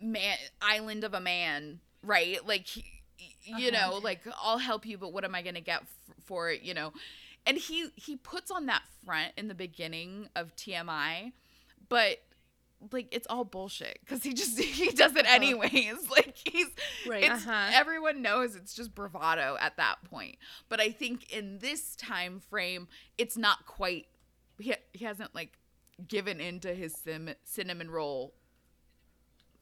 [0.00, 2.44] man island of a man, right?
[2.46, 2.84] Like he,
[3.42, 3.70] you Uh-huh.
[3.70, 6.62] know, like I'll help you, but what am I going to get f- for it,
[6.62, 6.92] you know?
[7.46, 11.32] And he he puts on that front in the beginning of TMI,
[11.88, 12.18] but
[12.92, 15.94] like it's all bullshit because he just he does it anyways.
[16.10, 16.68] Like he's
[17.06, 17.30] Right.
[17.30, 17.70] Uh-huh.
[17.72, 20.36] Everyone knows it's just bravado at that point.
[20.68, 24.06] But I think in this time frame, it's not quite.
[24.58, 25.58] He he hasn't like
[26.06, 28.34] given into his sim, cinnamon roll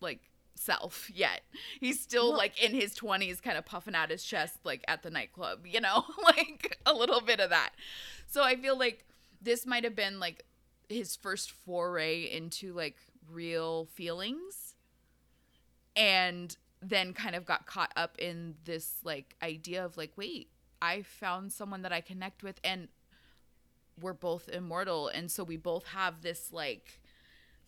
[0.00, 0.20] like
[0.57, 1.42] self yet.
[1.81, 5.03] He's still Well- like in his 20s kind of puffing out his chest like at
[5.03, 6.05] the nightclub, you know?
[6.24, 7.70] like a little bit of that.
[8.27, 9.05] So I feel like
[9.40, 10.44] this might have been like
[10.88, 12.97] his first foray into like
[13.31, 14.75] real feelings
[15.97, 20.49] and then kind of got caught up in this like idea of like wait,
[20.83, 22.88] I found someone that I connect with and
[24.01, 25.09] we're both immortal.
[25.09, 27.01] And so we both have this like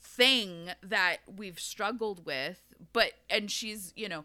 [0.00, 2.60] thing that we've struggled with
[2.92, 4.24] but and she's you know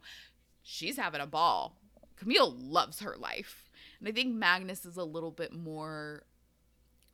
[0.63, 1.77] she's having a ball.
[2.17, 3.69] Camille loves her life.
[3.99, 6.23] And i think magnus is a little bit more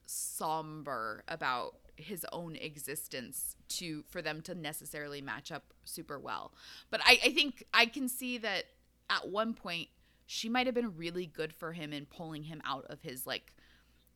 [0.08, 6.54] somber about his own existence to for them to necessarily match up super well
[6.90, 8.66] but i i think i can see that
[9.10, 9.88] at one point
[10.26, 13.54] she might have been really good for him in pulling him out of his like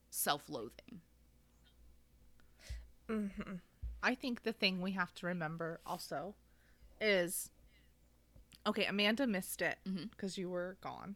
[0.10, 1.02] self-loathing
[3.12, 3.56] Mm-hmm.
[4.02, 6.36] I think the thing we have to remember also
[7.00, 7.50] is
[8.66, 9.78] okay, Amanda missed it
[10.12, 11.16] because you were gone.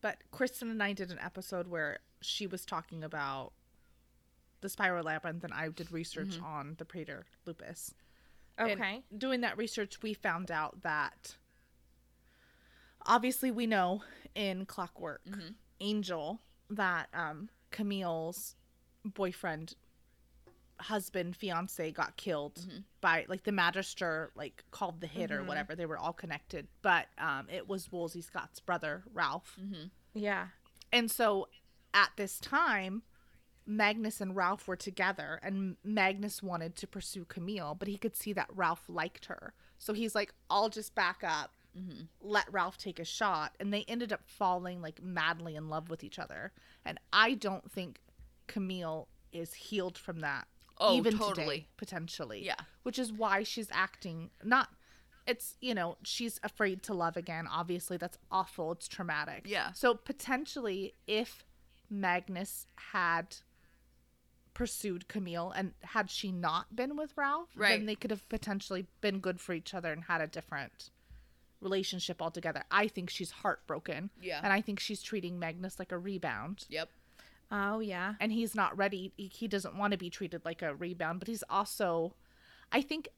[0.00, 3.52] But Kristen and I did an episode where she was talking about
[4.64, 7.94] the spiral labyrinth and I did research on the Praetor lupus.
[8.56, 9.02] And Okay.
[9.18, 11.36] doing that research, we found out that
[13.04, 14.02] obviously we know
[14.34, 15.54] in Clockwork Mhm.
[15.80, 18.56] Angel that um, Camille's
[19.04, 19.74] boyfriend,
[20.80, 22.84] husband, fiance got killed Mhm.
[23.02, 25.46] by like the magister, like called the hit or Mhm.
[25.46, 25.76] whatever.
[25.76, 29.56] They were all connected, but um, it was Woolsey Scott's brother, Ralph.
[29.60, 29.88] mm-hmm.
[30.14, 30.48] Yeah.
[30.90, 31.50] And so
[31.92, 33.02] at this time,
[33.66, 38.32] Magnus and Ralph were together, and Magnus wanted to pursue Camille, but he could see
[38.34, 39.54] that Ralph liked her.
[39.78, 42.02] So he's like, I'll just back up, Mm-hmm.
[42.20, 43.56] let Ralph take a shot.
[43.58, 46.52] And they ended up falling like madly in love with each other.
[46.84, 47.98] And I don't think
[48.46, 50.46] Camille is healed from that.
[50.78, 51.46] Oh, even totally.
[51.46, 52.44] today, potentially.
[52.46, 52.54] Yeah.
[52.84, 54.68] Which is why she's acting not.
[55.26, 57.48] It's you know she's afraid to love again.
[57.50, 58.70] Obviously, that's awful.
[58.70, 59.42] It's traumatic.
[59.44, 59.72] Yeah.
[59.72, 61.44] So potentially, if
[61.90, 63.36] Magnus had
[64.54, 67.76] pursued Camille and had she not been with Ralph, Right.
[67.76, 70.90] then they could have potentially been good for each other and had a different
[71.60, 72.62] relationship altogether.
[72.70, 74.10] I think she's heartbroken.
[74.20, 74.40] Yeah.
[74.42, 76.64] And I think she's treating Magnus like a rebound.
[76.68, 76.88] Yep.
[77.50, 78.14] Oh yeah.
[78.20, 79.12] And he's not ready.
[79.16, 82.14] He, he doesn't want to be treated like a rebound, but he's also
[82.72, 83.08] I think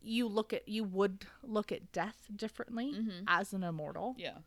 [0.00, 3.24] you look at you would look at death differently Mhm.
[3.26, 4.14] as an immortal.
[4.18, 4.38] Yeah.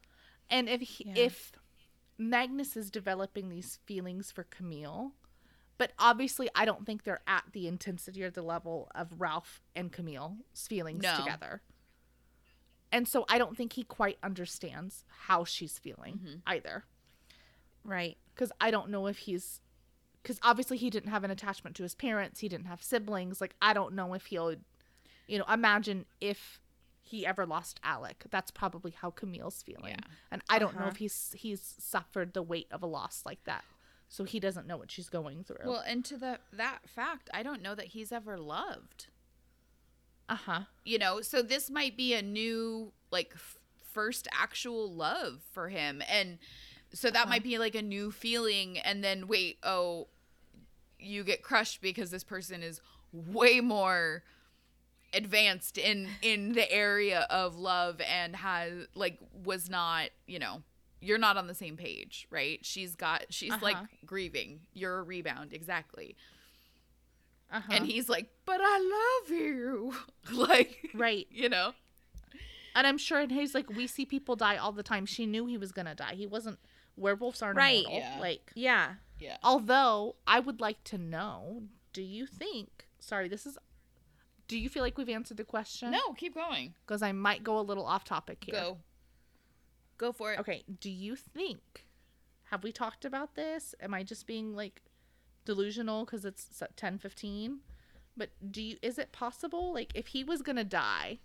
[0.49, 1.13] And if he, Yeah.
[1.25, 1.51] if
[2.17, 5.13] Magnus is developing these feelings for Camille,
[5.81, 9.91] but obviously I don't think they're at the intensity or the level of Ralph and
[9.91, 10.37] Camille's
[10.69, 11.15] feelings No.
[11.17, 11.63] together.
[12.91, 16.41] And so I don't think he quite understands how she's feeling Mhm.
[16.45, 16.85] either.
[17.83, 18.19] Right.
[18.35, 19.59] Because I don't know if he's
[20.21, 23.41] because obviously he didn't have an attachment to his parents, he didn't have siblings.
[23.41, 24.57] Like I don't know if he'll,
[25.25, 26.61] you know, imagine if
[27.01, 28.25] he ever lost Alec.
[28.29, 30.15] That's probably how Camille's feeling, Yeah.
[30.29, 30.91] and I don't know Uh-huh.
[30.91, 33.65] if he's he's suffered the weight of a loss like that,
[34.13, 35.63] so he doesn't know what she's going through.
[35.65, 39.07] Well, and to the that fact, I don't know that he's ever loved.
[40.27, 40.59] uh huh.
[40.83, 43.57] You know, so this might be a new like f-
[43.93, 46.39] first actual love for him and
[46.93, 47.29] so that Uh-huh.
[47.29, 50.07] might be like a new feeling and then wait, oh,
[50.99, 52.81] you get crushed because this person is
[53.13, 54.23] way more
[55.13, 60.63] advanced in in the area of love and has like was not, you know,
[61.01, 62.59] you're not on the same page, right?
[62.63, 63.85] She's got she's like Uh-huh.
[64.05, 64.61] grieving.
[64.73, 66.15] You're a rebound, exactly.
[67.51, 67.73] Uh huh.
[67.75, 69.93] And he's like, "But I love you."
[70.33, 71.73] like, right, you know.
[72.75, 75.05] and I'm sure, and he's like, we see people die all the time.
[75.05, 76.13] She knew he was gonna die.
[76.15, 76.59] He wasn't.
[76.95, 77.79] Werewolves aren't Right.
[77.85, 77.99] immortal.
[77.99, 78.19] Yeah.
[78.19, 78.93] Like Yeah.
[79.19, 79.37] Yeah.
[79.43, 82.87] Although I would like to know, do you think?
[82.99, 83.57] Sorry, this is.
[84.47, 85.91] Do you feel like we've answered the question?
[85.91, 86.73] No, keep going.
[86.85, 88.55] because I might go a little off topic here.
[88.55, 88.77] Go.
[90.01, 90.39] Go for it.
[90.39, 90.63] Okay.
[90.79, 91.85] Do you think?
[92.45, 93.75] Have we talked about this?
[93.79, 94.81] Am I just being like
[95.45, 97.59] delusional because it's ten fifteen?
[98.17, 98.77] But do you?
[98.81, 99.71] Is it possible?
[99.73, 101.19] Like, if he was gonna die,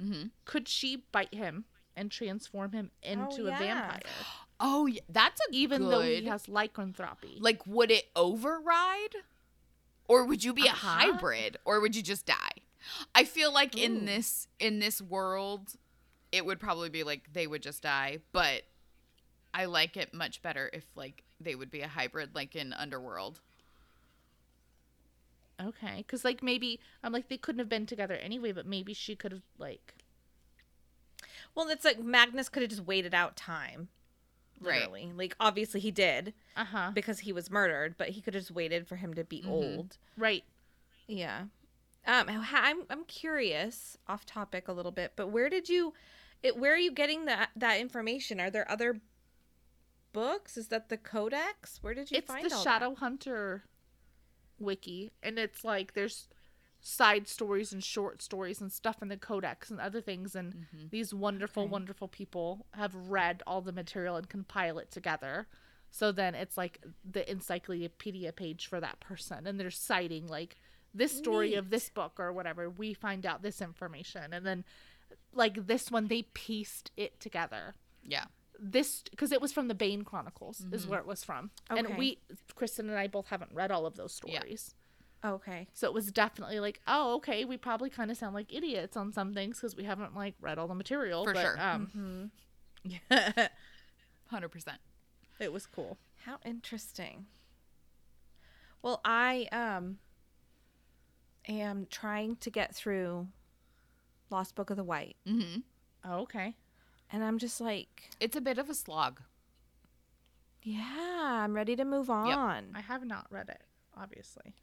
[0.00, 0.28] Mm-hmm.
[0.44, 1.64] could she bite him
[1.96, 3.56] and transform him into yeah.
[3.56, 4.00] a vampire,
[4.60, 5.90] Oh, yeah, that's a even good.
[5.92, 7.38] though he has lycanthropy?
[7.40, 9.16] like, would it override,
[10.08, 10.88] or would you be a Uh-huh.
[11.12, 12.62] hybrid, or would you just die?
[13.14, 13.80] I feel like Ooh.
[13.82, 15.74] in this in this world,
[16.32, 18.18] it would probably be like they would just die.
[18.32, 18.62] But
[19.54, 23.40] I like it much better if like they would be a hybrid, like in Underworld.
[25.60, 29.16] Okay, because like maybe I'm like they couldn't have been together anyway, but maybe she
[29.16, 29.94] could have like
[31.54, 33.88] Well, it's like Magnus could have just waited out time.
[34.60, 34.88] Right.
[35.16, 38.50] Like obviously he did uh huh because he was murdered, but he could have just
[38.52, 39.48] waited for him to be Mhm.
[39.50, 39.96] old.
[40.16, 40.44] right.
[41.08, 41.46] Yeah.
[42.06, 45.92] Um I'm I'm curious off topic a little bit, but where did you
[46.42, 48.40] it where are you getting that that information?
[48.40, 49.00] Are there other
[50.12, 50.56] books?
[50.56, 51.78] Is that the codex?
[51.82, 53.64] Where did you It's find the all Shadow Hunter
[54.58, 56.28] wiki, and it's like there's
[56.80, 60.90] side stories and short stories and stuff in the codex and other things, and Mhm.
[60.90, 61.70] these wonderful, Okay.
[61.70, 65.48] wonderful people have read all the material and compile it together.
[65.90, 70.56] So then it's like the encyclopedia page for that person, and they're citing like
[70.94, 72.70] this story of this book or whatever.
[72.70, 74.64] We find out this information, and then
[75.32, 78.26] like this one, they pieced it together Yeah.
[78.58, 80.88] this because it was from the Bane Chronicles is Mhm.
[80.88, 81.78] where it was from, Okay.
[81.80, 82.18] and we
[82.54, 84.74] Kristen and I both haven't read all of those stories,
[85.22, 85.28] that?
[85.34, 85.68] Okay.
[85.72, 89.12] so it was definitely like, oh, okay, we probably kind of sound like idiots on
[89.12, 91.24] some things because we haven't like read all the material.
[91.24, 91.60] For but, sure.
[91.60, 92.30] Um,
[92.84, 93.00] Mhm.
[93.10, 93.48] yeah,
[94.30, 94.80] 100%.
[95.38, 95.98] it was cool.
[96.24, 97.26] How interesting.
[98.82, 99.98] Well, I um
[101.48, 103.28] am trying to get through
[104.30, 105.58] Lost Book of the White, hmm
[106.04, 106.54] Oh, okay.
[107.10, 109.20] and I'm just like, It's a bit of a slog.
[110.62, 112.72] yeah, I'm ready to move on.
[112.74, 113.62] I have not read it,
[113.96, 114.54] obviously.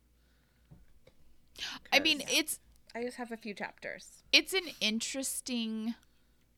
[1.92, 2.60] I mean, 'Cause- it's
[2.94, 4.24] I just have a few chapters.
[4.32, 5.96] it's an interesting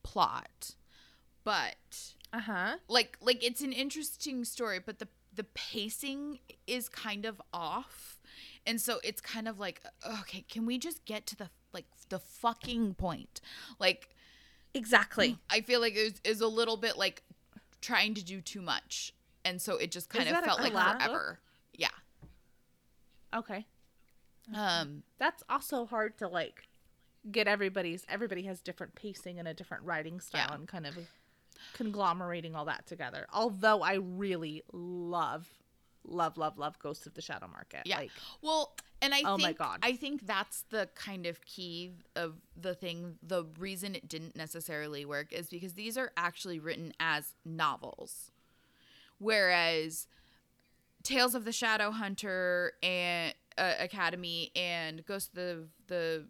[0.02, 0.74] plot,
[1.44, 2.78] but Uh huh.
[2.88, 8.20] like like it's an interesting story, but the the pacing is kind of off.
[8.66, 12.18] And so it's kind of like okay, can we just get to the like the
[12.18, 13.40] fucking point?
[13.78, 14.08] Like
[14.74, 15.38] Exactly.
[15.50, 17.22] I feel like it was, a little bit like
[17.80, 19.14] trying to do too much.
[19.44, 21.02] And so it just kind Is of felt like collab book?
[21.02, 21.38] forever.
[21.72, 21.88] Yeah.
[23.34, 23.66] okay,
[24.54, 26.68] Um that's also hard to like
[27.30, 28.04] get everybody's.
[28.08, 30.54] Everybody has different pacing and a different writing style, Yeah.
[30.54, 30.96] and kind of
[31.74, 33.26] conglomerating all that together.
[33.32, 35.48] Although I really love,
[36.08, 37.82] love, love, love Ghosts of the Shadow Market.
[37.84, 37.98] Yeah.
[37.98, 38.10] Like,
[38.42, 39.78] Well, and I Oh think my God.
[39.82, 43.16] I think that's the kind of key of the thing.
[43.22, 48.32] The reason it didn't necessarily work is because these are actually written as novels,
[49.18, 50.06] whereas
[51.02, 56.26] Tales of the Shadow Hunter and uh, Academy and Ghost of the the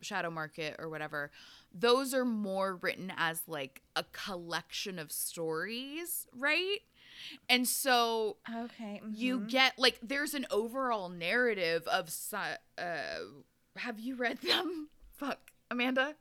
[0.00, 1.30] Shadow Market or whatever,
[1.74, 6.78] those are more written as like a collection of stories, right?
[7.48, 9.00] And so Okay.
[9.12, 9.48] you mhm.
[9.48, 12.36] get like there's an overall narrative of si-
[12.78, 13.18] uh
[13.76, 15.38] have you read them fuck
[15.70, 16.14] amanda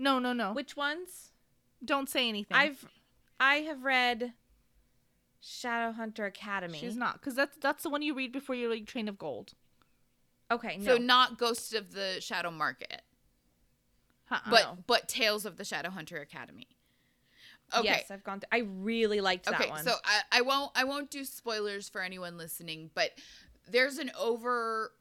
[0.00, 0.52] no, no, no.
[0.52, 1.32] which ones?
[1.84, 2.56] Don't say anything.
[2.56, 2.86] I've
[3.40, 4.32] I have read
[5.42, 6.78] Shadowhunter Academy.
[6.78, 9.54] She's not because that's that's the one you read before you read Chain of Gold.
[10.50, 10.94] Okay, no.
[10.96, 13.02] so not ghosts of the shadow market
[14.30, 14.50] Uh-uh.
[14.50, 16.68] but but tales of the shadow hunter academy
[17.76, 18.40] okay Yes, I've gone.
[18.40, 19.80] To, I really liked that one.
[19.80, 23.10] okay so I, I won't i won't do spoilers for anyone listening but
[23.70, 24.92] there's an over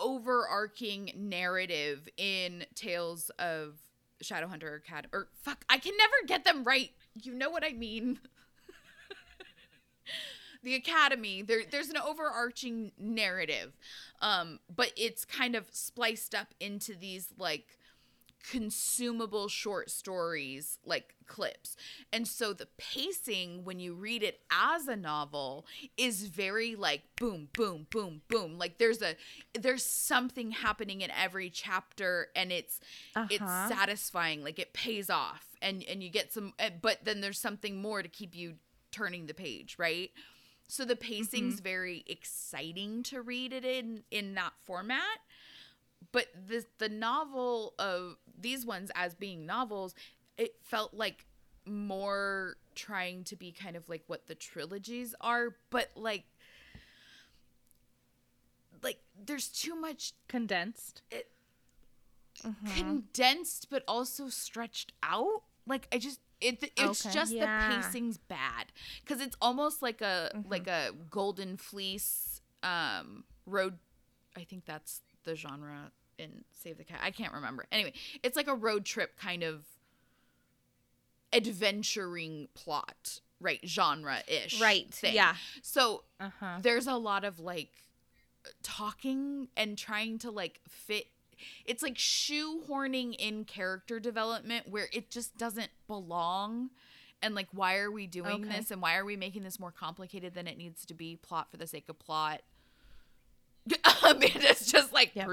[0.00, 3.76] overarching narrative in tales of
[4.22, 6.90] shadowhunter academy or fuck i can never get them right
[7.22, 8.18] you know what i mean
[10.62, 13.72] the academy there there's an overarching narrative
[14.20, 17.78] um but it's kind of spliced up into these like
[18.48, 21.76] consumable short stories like clips.
[22.12, 27.48] And so the pacing when you read it as a novel is very like boom
[27.52, 28.58] boom boom boom.
[28.58, 29.16] Like there's a
[29.58, 32.80] there's something happening in every chapter and it's
[33.28, 33.52] it's Uh-huh.
[33.52, 34.42] satisfying.
[34.44, 38.02] Like it pays off and and you get some eh, but then there's something more
[38.02, 38.54] to keep you
[38.92, 40.10] turning the page right?
[40.68, 45.18] So the pacing's very exciting to read it in in that format
[46.12, 49.94] but the the novel of these ones as being novels
[50.38, 51.26] it felt like
[51.66, 56.24] more trying to be kind of like what the trilogies are but like
[58.82, 61.02] like there's too much condensed.
[62.44, 62.74] Mhm.
[62.76, 67.14] condensed but also stretched out like i just it it's Okay.
[67.14, 67.68] just Yeah.
[67.70, 70.50] the pacing's bad because it's almost like a Mhm.
[70.50, 73.78] like a golden fleece um road
[74.36, 78.48] i think that's the genre in save the cat i can't remember anyway it's like
[78.48, 79.64] a road trip kind of
[81.32, 84.92] adventuring plot right genre-ish right.
[84.94, 85.14] thing.
[85.14, 85.34] Yeah.
[85.62, 86.58] so Uh huh.
[86.62, 87.70] there's a lot of like
[88.62, 91.08] talking and trying to like fit
[91.66, 96.70] it's like shoehorning in character development where it just doesn't belong
[97.20, 98.56] and like why are we doing Okay.
[98.58, 101.50] this and why are we making this more complicated than it needs to be plot
[101.50, 102.40] for the sake of plot
[104.04, 105.28] Amanda's just like Yep.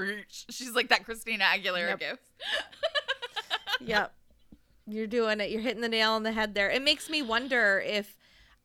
[0.50, 1.98] She's like that Christina Aguilera Yep.
[2.00, 2.22] gift.
[3.80, 4.12] yep.
[4.86, 5.50] You're doing it.
[5.50, 6.70] You're hitting the nail on the head there.
[6.70, 8.16] It makes me wonder if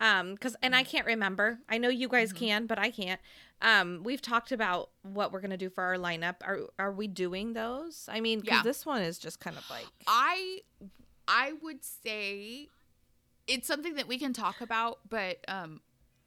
[0.01, 1.59] um cuz and I can't remember.
[1.69, 3.19] I know you guys can, but I can't.
[3.61, 6.35] Um we've talked about what we're going to do for our lineup.
[6.41, 8.07] Are are we doing those?
[8.11, 8.61] I mean, Yeah.
[8.63, 10.61] this one is just kind of like I
[11.27, 12.69] I would say
[13.47, 15.81] it's something that we can talk about, but um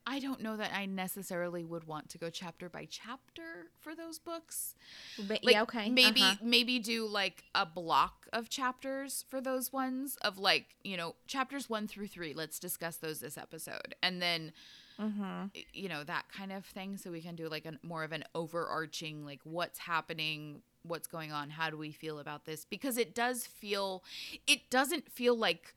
[0.07, 4.19] I don't know that I necessarily would want to go chapter by chapter for those
[4.19, 4.75] books.
[5.19, 5.91] Ba- Like, yeah, okay.
[5.91, 6.37] Maybe uh-huh.
[6.43, 11.71] maybe do like a block of chapters for those ones of like, you know, chapters
[11.71, 12.35] 1 through 3.
[12.35, 13.95] Let's discuss those this episode.
[14.03, 14.53] And then
[15.01, 15.51] Mhm.
[15.73, 18.25] you know that kind of thing so we can do like a more of an
[18.35, 23.15] overarching like what's happening what's going on how do we feel about this because it
[23.15, 24.05] does feel
[24.47, 25.75] it doesn't feel like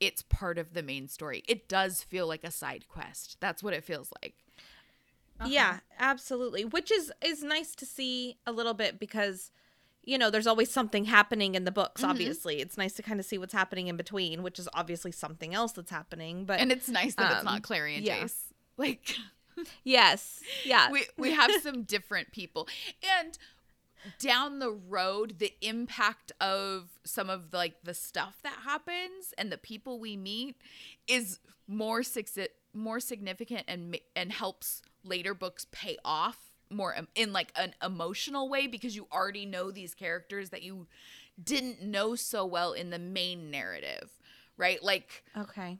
[0.00, 3.74] it's part of the main story it does feel like a side quest that's what
[3.74, 4.34] it feels like
[5.46, 6.64] Yeah, absolutely.
[6.64, 9.50] Which is is nice to see a little bit because
[10.02, 12.08] you know, there's always something happening in the books, Mhm.
[12.10, 12.60] obviously.
[12.60, 15.72] It's nice to kind of see what's happening in between, which is obviously something else
[15.72, 16.44] that's happening.
[16.44, 18.22] But and it's nice that it's um, not clary and yeah.
[18.22, 18.36] jace
[18.78, 19.16] like
[19.84, 20.42] yes.
[20.64, 20.90] Yeah.
[20.90, 22.68] we we have some different people
[23.18, 23.36] and
[24.18, 29.50] down the road the impact of some of the, like the stuff that happens and
[29.50, 30.56] the people we meet
[31.06, 32.02] is more
[32.74, 38.66] more significant and and helps later books pay off more in like an emotional way
[38.66, 40.86] because you already know these characters that you
[41.42, 44.10] didn't know so well in the main narrative
[44.56, 45.78] right like okay.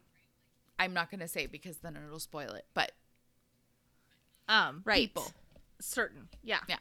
[0.79, 2.93] i'm not going to say because then it'll spoil it but
[4.49, 5.09] Um, Right.
[5.09, 5.33] people
[5.81, 6.29] certain.
[6.43, 6.61] Yeah.
[6.69, 6.79] Yeah.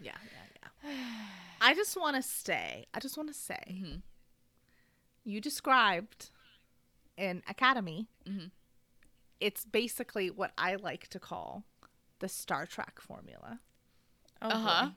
[0.00, 0.14] Yep.
[0.14, 0.18] Yeah,
[0.84, 0.90] yeah, yeah.
[1.60, 4.02] I just want to say, I just want to say, Mhm.
[5.24, 6.30] you described
[7.16, 8.08] in Academy.
[8.26, 8.50] Mhm.
[9.40, 11.64] It's basically what I like to call
[12.20, 13.60] the Star Trek formula.
[14.42, 14.90] Oh, uh-huh.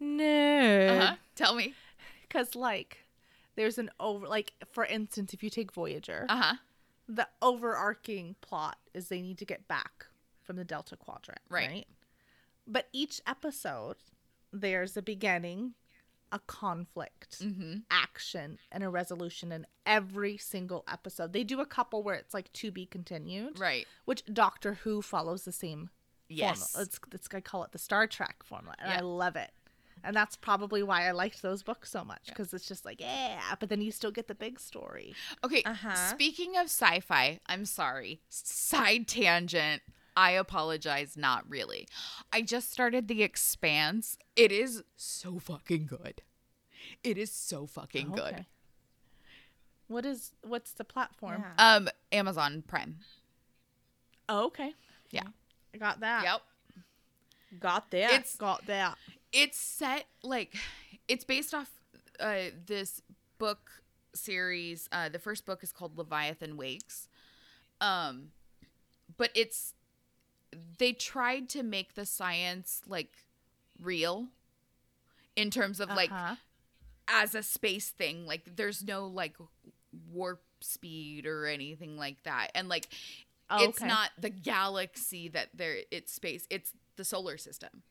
[0.00, 0.86] No.
[0.88, 1.74] uh-huh tell me
[2.22, 3.04] Because, like,
[3.54, 6.56] there's an over, like, for instance, if you take Voyager, uh-huh
[7.06, 10.06] the overarching plot is they need to get back
[10.42, 11.40] from the Delta Quadrant.
[11.50, 11.68] Right.
[11.68, 11.86] Right.
[12.66, 13.96] But each episode,
[14.60, 15.74] there's a beginning,
[16.32, 21.32] a conflict, mm-hmm action, and a resolution in every single episode.
[21.32, 25.44] They do a couple where it's like to be continued, right which Doctor Who follows
[25.44, 25.90] the same
[26.28, 26.72] Yes.
[26.72, 26.86] formula.
[26.88, 28.98] It's, it's, I call it the Star Trek formula, and Yeah.
[28.98, 29.50] I love it.
[30.02, 33.40] And that's probably why I liked those books so much because it's just like, yeah,
[33.58, 35.14] but then you still get the big story.
[35.42, 35.62] Okay.
[35.64, 35.94] Uh-huh.
[35.94, 38.20] Speaking of sci-fi, I'm sorry.
[38.28, 39.82] Side tangent.
[40.16, 41.16] I apologize.
[41.16, 41.88] Not really.
[42.32, 44.16] I just started The Expanse.
[44.36, 46.22] It is so fucking good.
[47.02, 48.34] It is so fucking good.
[48.34, 48.46] Okay.
[49.88, 51.44] What is what's the platform?
[51.58, 51.74] Yeah.
[51.76, 52.96] Um, Amazon Prime.
[54.28, 54.72] Oh, okay.
[55.10, 55.22] Yeah.
[55.74, 56.24] I got that.
[56.24, 56.40] Yep.
[57.60, 58.12] Got that.
[58.12, 58.96] It's Got that.
[59.32, 60.56] it's set like
[61.08, 61.70] it's based off
[62.20, 63.02] uh this
[63.38, 63.70] book
[64.14, 67.08] series uh the first book is called leviathan wakes
[67.80, 68.28] um
[69.16, 69.74] but it's
[70.78, 73.12] they tried to make the science like
[73.80, 74.28] real
[75.36, 76.36] in terms of like Uh-huh.
[77.08, 78.26] as a space thing.
[78.26, 79.36] Like there's no like
[80.12, 82.48] warp speed or anything like that.
[82.54, 82.88] And like
[83.50, 83.88] Oh, it's okay.
[83.88, 87.82] not the galaxy that there it's space it's the solar system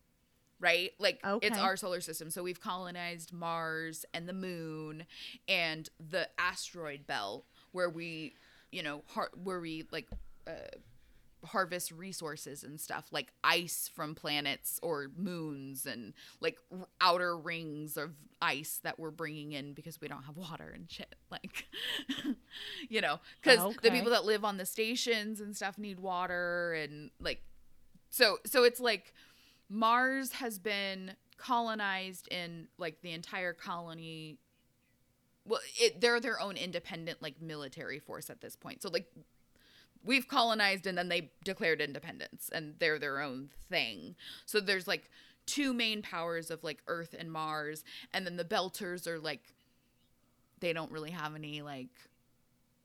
[0.60, 0.92] right?
[0.98, 2.30] Like it's our solar system.
[2.30, 5.06] So we've colonized mars and the moon
[5.48, 8.34] and the asteroid belt where we
[8.72, 10.08] you know har- where we like
[10.48, 10.52] uh,
[11.46, 17.98] harvest resources and stuff like ice from planets or moons and like r- outer rings
[17.98, 21.66] of ice that we're bringing in because we don't have water and shit like
[22.90, 26.74] you know because oh, the people that live on the stations and stuff need water
[26.74, 27.42] and like
[28.10, 29.14] so so it's like
[29.70, 34.38] mars has been colonized in like the entire colony.
[35.46, 38.82] Well it, they're their own independent like military force at this point.
[38.82, 39.08] So like
[40.04, 44.16] we've colonized and then they declared independence and they're their own thing.
[44.46, 45.10] So there's like
[45.46, 47.84] two main powers of like earth and mars
[48.14, 49.42] and then the belters are like
[50.60, 51.90] they don't really have any like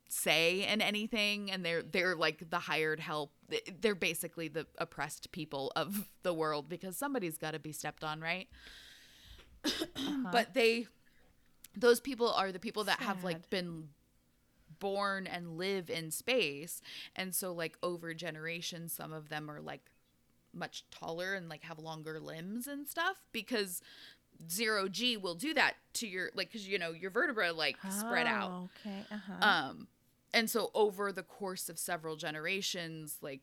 [0.08, 3.30] say in anything and they're they're like the hired help.
[3.48, 8.02] They- they're basically the oppressed people of the world because somebody's got to be stepped
[8.04, 8.48] on right?
[9.64, 10.28] Uh-huh.
[10.32, 10.86] but they
[11.76, 13.88] those people are the people that have like been
[14.78, 16.80] born and live in space
[17.16, 19.82] and so like over generations some of them are like
[20.54, 23.80] much taller and like have longer limbs and stuff because
[24.50, 28.26] zero g will do that to your like because you know your vertebra like spread
[28.26, 29.04] out Oh, Okay.
[29.10, 29.46] Uh-huh.
[29.48, 29.88] um
[30.32, 33.40] and so over the course of several generations like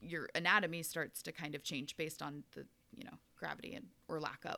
[0.00, 2.64] your anatomy starts to kind of change based on the
[2.96, 4.56] you know gravity and or lack of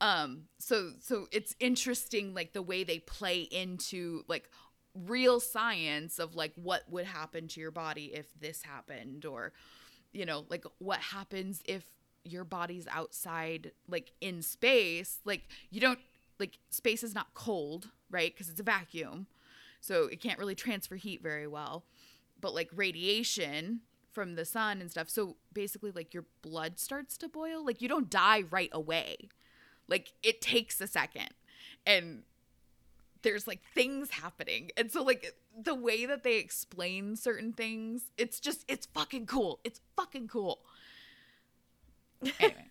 [0.00, 4.48] um so so it's interesting like the way they play into like
[4.94, 9.52] real science of like what would happen to your body if this happened or
[10.12, 11.84] you know like what happens if
[12.24, 15.18] your body's outside like in space?
[15.24, 15.98] Like you don't
[16.38, 18.32] like space is not cold right?
[18.32, 19.26] Because it's a vacuum
[19.80, 21.84] so it can't really transfer heat very well.
[22.40, 23.80] But like radiation
[24.12, 27.64] from the sun and stuff so basically like your blood starts to boil.
[27.64, 29.28] Like you don't die right away.
[29.88, 31.30] Like it takes a second.
[31.86, 32.22] And
[33.24, 34.70] there's like things happening.
[34.76, 39.58] And so like the way that they explain certain things it's just it's fucking cool.
[39.64, 40.60] It's fucking cool.
[42.38, 42.70] Anyway.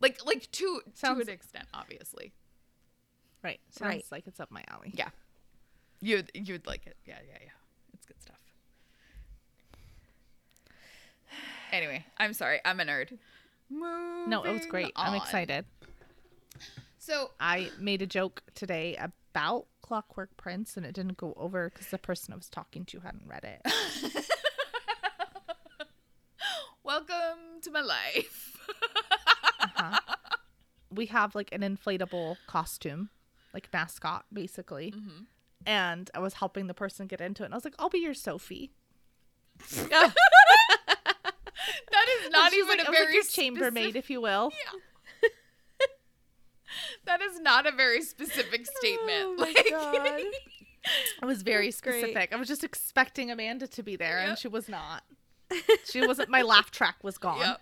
[0.00, 2.32] Like like to Sounds- to an extent obviously.
[3.42, 3.60] Right.
[3.70, 4.04] Sounds Right.
[4.10, 4.90] like it's up my alley.
[4.94, 5.08] yeah.
[6.02, 6.96] You'd you'd like it.
[7.06, 7.50] Yeah yeah yeah.
[7.94, 8.36] It's good stuff.
[11.72, 12.60] Anyway i'm sorry.
[12.64, 13.16] I'm a nerd.
[13.70, 14.92] No, it was Moving great.
[14.96, 15.64] I'm excited.
[16.98, 21.88] so I made a joke today about Clockwork Prince, and it didn't go over because
[21.88, 23.60] the person I was talking to hadn't read it.
[26.84, 28.56] welcome to my life
[29.60, 29.98] Uh-huh.
[30.90, 33.08] we have like an inflatable costume,
[33.52, 34.92] like mascot, basically.
[34.92, 35.24] Mm-hmm.
[35.66, 37.98] And I was helping the person get into it, and I was like, "I'll be
[37.98, 38.70] your Sophie."
[39.58, 39.90] that is
[42.30, 44.20] not And she was even like, a was like, very your chambermaid, specific- if you
[44.20, 44.52] will.
[47.18, 50.24] That is not a very specific oh statement Oh like.
[51.22, 52.00] I was very That's great.
[52.00, 52.32] specific.
[52.32, 54.28] I was just expecting Amanda to be there, Yep.
[54.28, 55.02] and she was not.
[55.90, 56.28] She wasn't.
[56.30, 57.38] My laugh track was gone.
[57.40, 57.60] Yep.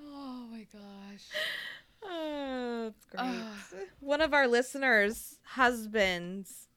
[0.00, 1.24] oh my gosh.
[2.04, 3.40] Oh, that's great.
[3.40, 3.86] Ugh.
[4.00, 6.68] One of our listeners' husbands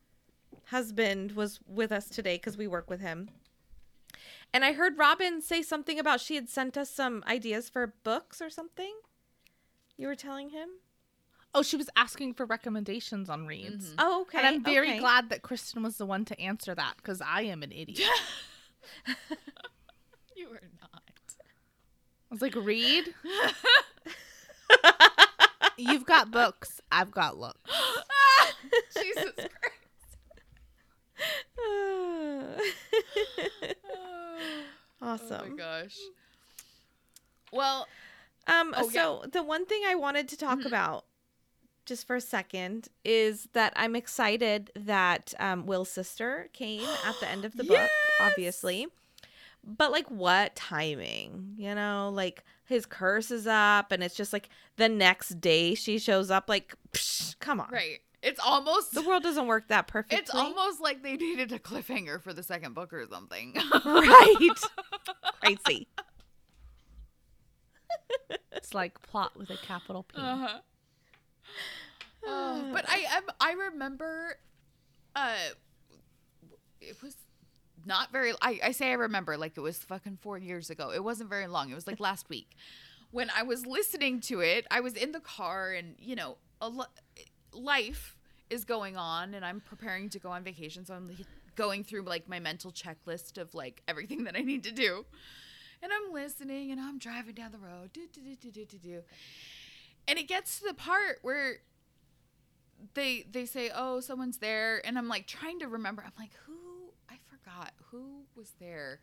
[0.65, 3.29] husband was with us today because we work with him.
[4.53, 8.41] And I heard Robin say something about she had sent us some ideas for books
[8.41, 8.93] or something.
[9.97, 10.69] You were telling him?
[11.53, 13.93] Oh, she was asking for recommendations on reads.
[13.97, 14.37] Oh, okay.
[14.37, 14.99] And I'm very okay.
[14.99, 18.07] glad that Kristen was the one to answer that because I am an idiot.
[20.35, 21.03] You are not.
[22.31, 23.13] I was like, read.
[25.77, 26.81] You've got books.
[26.91, 27.69] I've got looks.
[28.97, 30.17] Jesus Christ.
[35.01, 35.01] Awesome.
[35.01, 35.49] Oh awesome.
[35.51, 35.97] my gosh.
[37.51, 37.87] Well,
[38.47, 39.01] Um, Oh, yeah.
[39.03, 41.05] so the one thing I wanted to talk about
[41.91, 47.27] just for a second is that I'm excited that um, Will's sister came at the
[47.27, 47.89] end of the book,
[48.21, 48.87] obviously.
[49.61, 51.55] But like what timing?
[51.57, 55.99] You know, like his curse is up and it's just like the next day she
[55.99, 57.67] shows up like psh, come on.
[57.71, 57.99] right.
[58.23, 60.19] It's almost The world doesn't work that perfectly.
[60.19, 63.53] it's almost like they needed a cliffhanger for the second book or something.
[63.83, 64.49] right.
[65.41, 65.87] Crazy.
[68.53, 70.15] It's like plot with a capital P.
[70.17, 70.59] Uh-huh.
[72.73, 74.37] But I am I remember
[75.15, 75.33] uh
[76.79, 77.15] it was
[77.85, 80.91] not very I, I say I remember like it was fucking four years ago.
[80.91, 81.71] It wasn't very long.
[81.71, 82.55] It was like last week.
[83.11, 86.69] When I was listening to it, I was in the car and you know, a
[86.69, 86.85] lo-
[87.53, 88.17] life
[88.49, 91.11] is going on and I'm preparing to go on vacation, so I'm
[91.55, 95.05] going through like my mental checklist of like everything that I need to do.
[95.83, 97.91] And I'm listening and I'm driving down the road.
[97.93, 99.01] Do, do, do, do, do, do.
[100.07, 101.57] And it gets to the part where
[102.93, 106.03] they they say, "Oh, someone's there," and I'm like trying to remember.
[106.05, 106.53] I'm like, "Who?
[107.09, 108.99] I forgot who was there."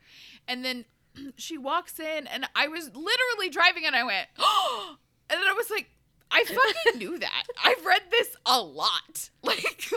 [0.46, 0.84] And then
[1.36, 4.96] she walks in, and I was literally driving, and I went, "Oh!"
[5.30, 5.90] And then I was like,
[6.30, 7.42] "I fucking knew that.
[7.62, 9.90] I've read this a lot." Like,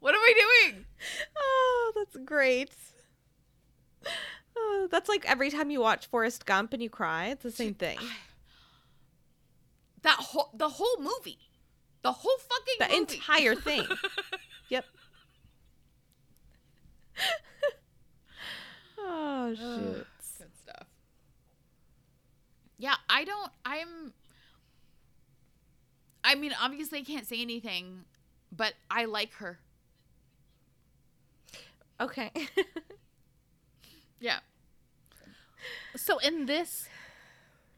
[0.00, 0.84] what am I doing?
[1.36, 2.70] Oh, that's great.
[4.56, 7.26] Oh, that's like every time you watch Forrest Gump and you cry.
[7.28, 7.98] It's the same thing.
[10.02, 11.38] That whole the whole movie,
[12.02, 13.14] the whole fucking The movie.
[13.14, 13.86] entire thing.
[14.68, 14.84] yep.
[18.98, 20.06] oh shoot.
[20.38, 20.86] Good stuff.
[22.78, 23.50] Yeah, I don't.
[23.64, 24.12] I'm.
[26.24, 28.04] I mean, obviously, I can't say anything,
[28.50, 29.58] but I like her.
[32.00, 32.30] Okay.
[34.20, 34.38] Yeah.
[35.96, 36.88] So in this,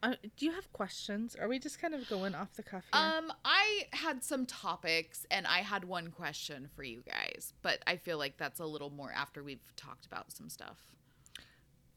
[0.05, 1.35] uh, do you have questions?
[1.35, 3.03] Are we just kind of going off the cuff here?
[3.03, 7.97] Um, I had some topics, and I had one question for you guys, but I
[7.97, 10.79] feel like that's a little more after we've talked about some stuff.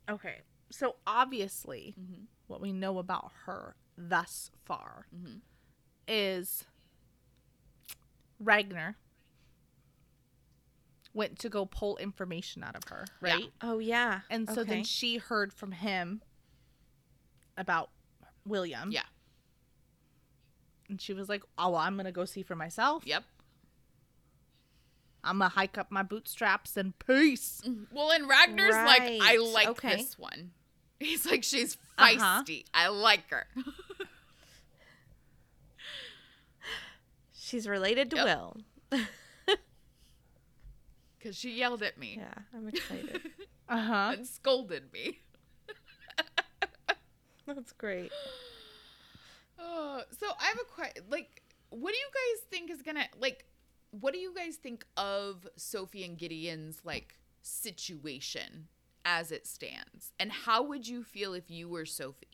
[0.09, 0.37] okay.
[0.71, 2.23] So obviously, Mm-hmm.
[2.47, 5.41] what we know about her thus far Mhm.
[6.07, 6.65] is
[8.41, 8.95] Ragnor
[11.13, 13.51] went to go pull information out of her, right?
[13.61, 14.21] Oh yeah.
[14.29, 16.21] And so then she heard from him
[17.57, 17.89] about
[18.47, 18.91] William.
[18.91, 19.03] Yeah.
[20.89, 23.03] And she was like, "Oh, well, I'm going to go see for myself.
[23.05, 23.23] Yep.
[25.23, 29.67] I'm going to hike up my bootstraps and peace." Well, and Ragnor's like, I like
[29.69, 29.97] okay.
[29.97, 30.51] this one.
[30.99, 32.41] He's like, she's Uh-huh.
[32.43, 32.63] feisty.
[32.73, 33.45] I like her.
[37.33, 38.25] She's related to Yep.
[38.25, 38.57] Will.
[41.17, 43.21] Because she yelled at me Yeah, I'm excited.
[43.67, 44.11] Uh-huh.
[44.17, 45.19] and scolded me.
[47.55, 48.11] That's great.
[49.59, 51.03] Uh, so I have a question.
[51.09, 53.45] Like, what do you guys think is gonna like?
[53.91, 58.67] What do you guys think of Sophie and Gideon's like situation
[59.05, 62.27] as it stands, and how would you feel if you were Sophie?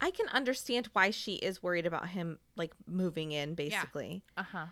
[0.00, 4.22] I can understand why she is worried about him like moving in basically.
[4.36, 4.66] Uh-huh.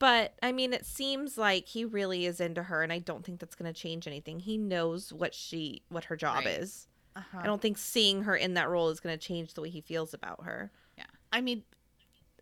[0.00, 3.38] But I mean it seems like he really is into her and I don't think
[3.38, 4.40] that's going to change anything.
[4.40, 6.58] He knows what she what her job Right.
[6.58, 6.88] is.
[7.14, 7.38] Uh-huh.
[7.40, 9.80] I don't think seeing her in that role is going to change the way he
[9.80, 10.70] feels about her.
[10.96, 11.64] Yeah, I mean,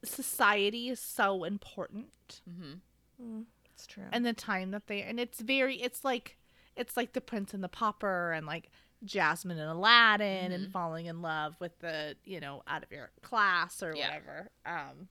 [0.05, 2.41] society is so important.
[2.49, 3.41] Mm-hmm.
[3.75, 4.05] It's true.
[4.13, 6.37] and the time that they and it's very it's like
[6.77, 8.71] it's like the prince and the pauper and like
[9.05, 13.81] jasmine and aladdin and falling in love with the you know out of your class
[13.83, 14.09] or Yeah.
[14.09, 15.09] whatever um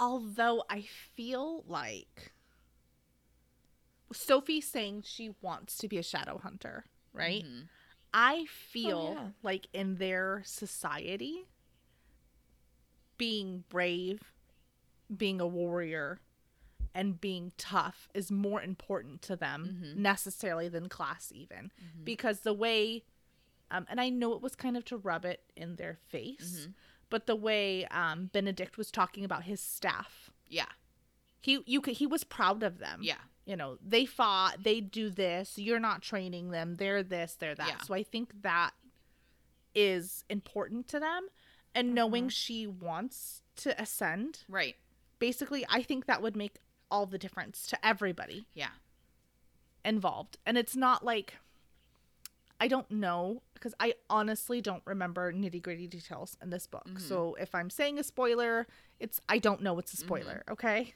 [0.00, 2.32] although i feel like
[4.12, 7.68] sophie saying she wants to be a shadow hunter right Mhm.
[8.12, 9.28] I feel yeah.
[9.44, 11.46] like in their society,
[13.16, 14.32] being brave,
[15.16, 16.18] being a warrior,
[16.92, 19.96] and being tough is more important to them Mhm.
[19.98, 22.04] necessarily than class, even Mhm.
[22.04, 23.04] because the way,
[23.70, 26.74] um, and I know it was kind of to rub it in their face, Mhm.
[27.10, 30.66] But the way um, Benedict was talking about his staff, Yeah.
[31.40, 33.18] he you could, he was proud of them Yeah.
[33.44, 37.68] you know they fought they do this you're not training them they're this they're that
[37.68, 37.78] Yeah.
[37.82, 38.70] so i think that
[39.74, 41.28] is important to them
[41.74, 44.76] and knowing she wants to ascend Right.
[45.18, 46.56] basically i think that would make
[46.90, 48.70] all the difference to everybody Yeah.
[49.84, 51.36] involved and it's not like
[52.60, 57.00] i don't know because i honestly don't remember nitty gritty details in this book Mhm.
[57.00, 58.66] so if i'm saying a spoiler
[58.98, 60.94] it's i don't know it's a spoiler okay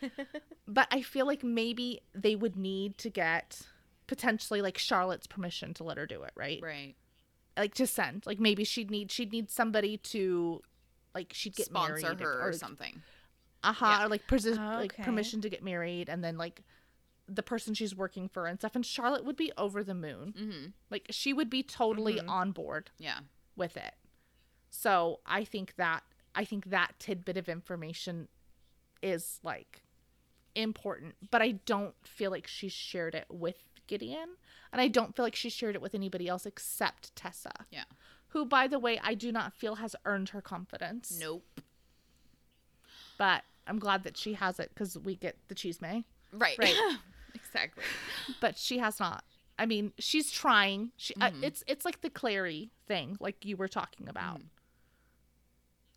[0.68, 3.62] but i feel like maybe they would need to get
[4.06, 6.94] potentially like charlotte's permission to let her do it right Right.
[7.56, 10.60] like to send like maybe she'd need she'd need somebody to
[11.14, 13.00] like she'd get Sponsor married her or, or something.
[13.62, 14.04] uh-huh Yeah.
[14.04, 15.02] or like, persi- like Okay.
[15.04, 16.62] permission to get married and then like
[17.28, 20.66] the person she's working for and stuff and charlotte would be over the moon Mm-hmm.
[20.90, 22.28] like she would be totally Mhm.
[22.28, 23.20] on board Yeah.
[23.56, 23.94] with it
[24.70, 26.02] so i think that
[26.34, 28.28] i think that tidbit of information
[29.02, 29.82] is like
[30.54, 33.56] important but i don't feel like she shared it with
[33.86, 34.36] gideon
[34.72, 37.84] and i don't feel like she shared it with anybody else except tessa Yeah.
[38.28, 41.60] who by the way i do not feel has earned her confidence Nope.
[43.18, 46.04] but i'm glad that she has it because we get the cheese may
[46.36, 46.58] Right.
[46.58, 46.74] Right.
[47.54, 47.84] exactly.
[48.40, 49.24] but she has not
[49.58, 51.42] i mean she's trying she uh, Mhm.
[51.42, 54.46] it's it's like the clary thing like you were talking about Mhm.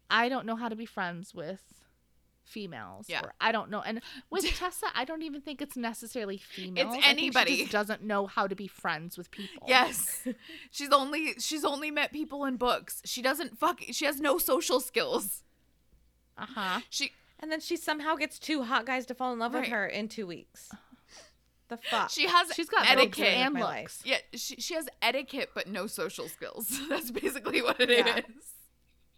[0.10, 1.62] i don't know how to be friends with
[2.44, 3.22] females Yeah.
[3.26, 6.92] or i don't know and with tessa i don't even think it's necessarily females I
[6.92, 7.58] think she anybody.
[7.58, 10.26] just doesn't know how to be friends with people Yes.
[10.72, 13.02] she's only she's only met people in books.
[13.04, 15.44] She doesn't fuck she has no social skills.
[16.38, 19.62] uh-huh She and then she somehow gets two hot guys to fall in love Right.
[19.62, 20.70] with her in 2 weeks.
[21.70, 22.10] The fuck.
[22.10, 23.26] she has she's got etiquette.
[23.28, 24.02] and looks.
[24.06, 26.80] Yeah, she, she has etiquette but no social skills.
[26.90, 28.06] That's basically what it is.
[28.06, 28.22] Yeah.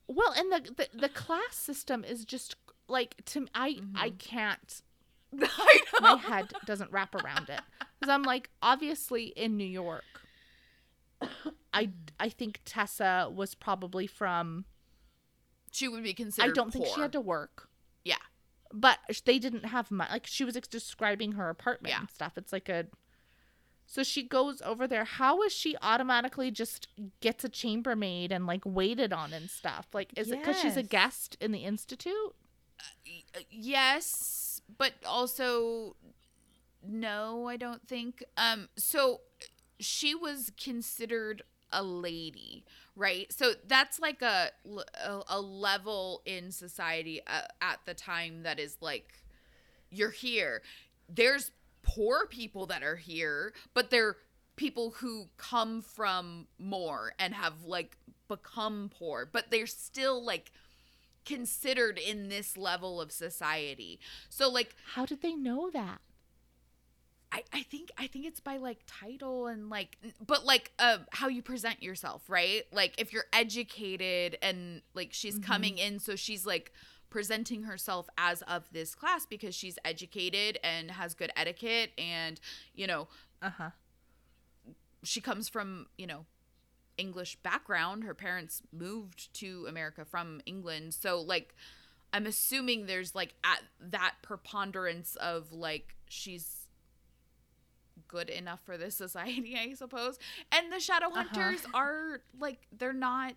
[0.07, 2.55] well and the, the the class system is just
[2.87, 4.17] like to i i mm-hmm.
[4.17, 4.81] can't
[5.39, 7.61] I my head doesn't wrap around it
[7.99, 10.03] because i'm like obviously in new york
[11.71, 14.65] i i think tessa was probably from
[15.71, 17.68] She would be considered i don't think she had to work.
[18.73, 22.01] But they didn't have money like she was ex- describing her apartment Yeah.
[22.01, 22.33] and stuff.
[22.37, 22.85] It's like a
[23.85, 25.03] so she goes over there.
[25.03, 26.87] How is she automatically just
[27.21, 29.87] gets a chambermaid and like waited on and stuff?
[29.93, 32.35] Like is it because she's a guest in the institute?
[33.35, 35.95] Uh, yes, but also
[36.87, 38.23] no, I don't think.
[38.37, 39.21] Um so
[39.79, 41.41] she was considered
[41.71, 42.63] a lady,
[42.99, 43.31] right?
[43.31, 44.51] So that's like a
[45.29, 49.23] a, level in society uh, at the time that is like
[49.89, 50.61] you're here.
[51.07, 54.17] There's poor people that are here, but they're
[54.57, 57.95] people who come from more and have like
[58.27, 60.51] become poor, but they're still like
[61.25, 63.97] considered in this level of society.
[64.27, 66.01] So like How did they know that?
[67.31, 71.27] I, I think I think it's by like title and like but like uh how
[71.27, 72.63] you present yourself, right?
[72.71, 76.71] Like if you're educated and like she's coming in so she's like
[77.11, 82.39] presenting herself as of this class because she's educated and has good etiquette and
[82.75, 83.07] you know
[83.41, 83.69] Uh huh.
[85.03, 86.25] she comes from you know
[86.97, 91.55] english background her parents moved to america from england so like
[92.13, 96.58] i'm assuming there's like at that preponderance of like she's
[98.07, 100.17] good enough for this society i suppose
[100.51, 103.33] and the shadow hunters are like they're not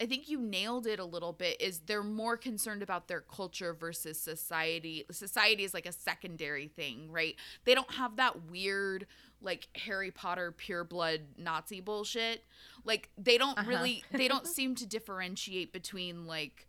[0.00, 3.74] I think you nailed it a little bit is they're more concerned about their culture
[3.74, 5.04] versus society.
[5.10, 7.34] Society is like a secondary thing, right?
[7.64, 9.06] They don't have that weird
[9.42, 12.44] like Harry Potter pure blood Nazi bullshit.
[12.84, 13.68] Like they don't Uh-huh.
[13.68, 16.67] really they don't seem to differentiate between like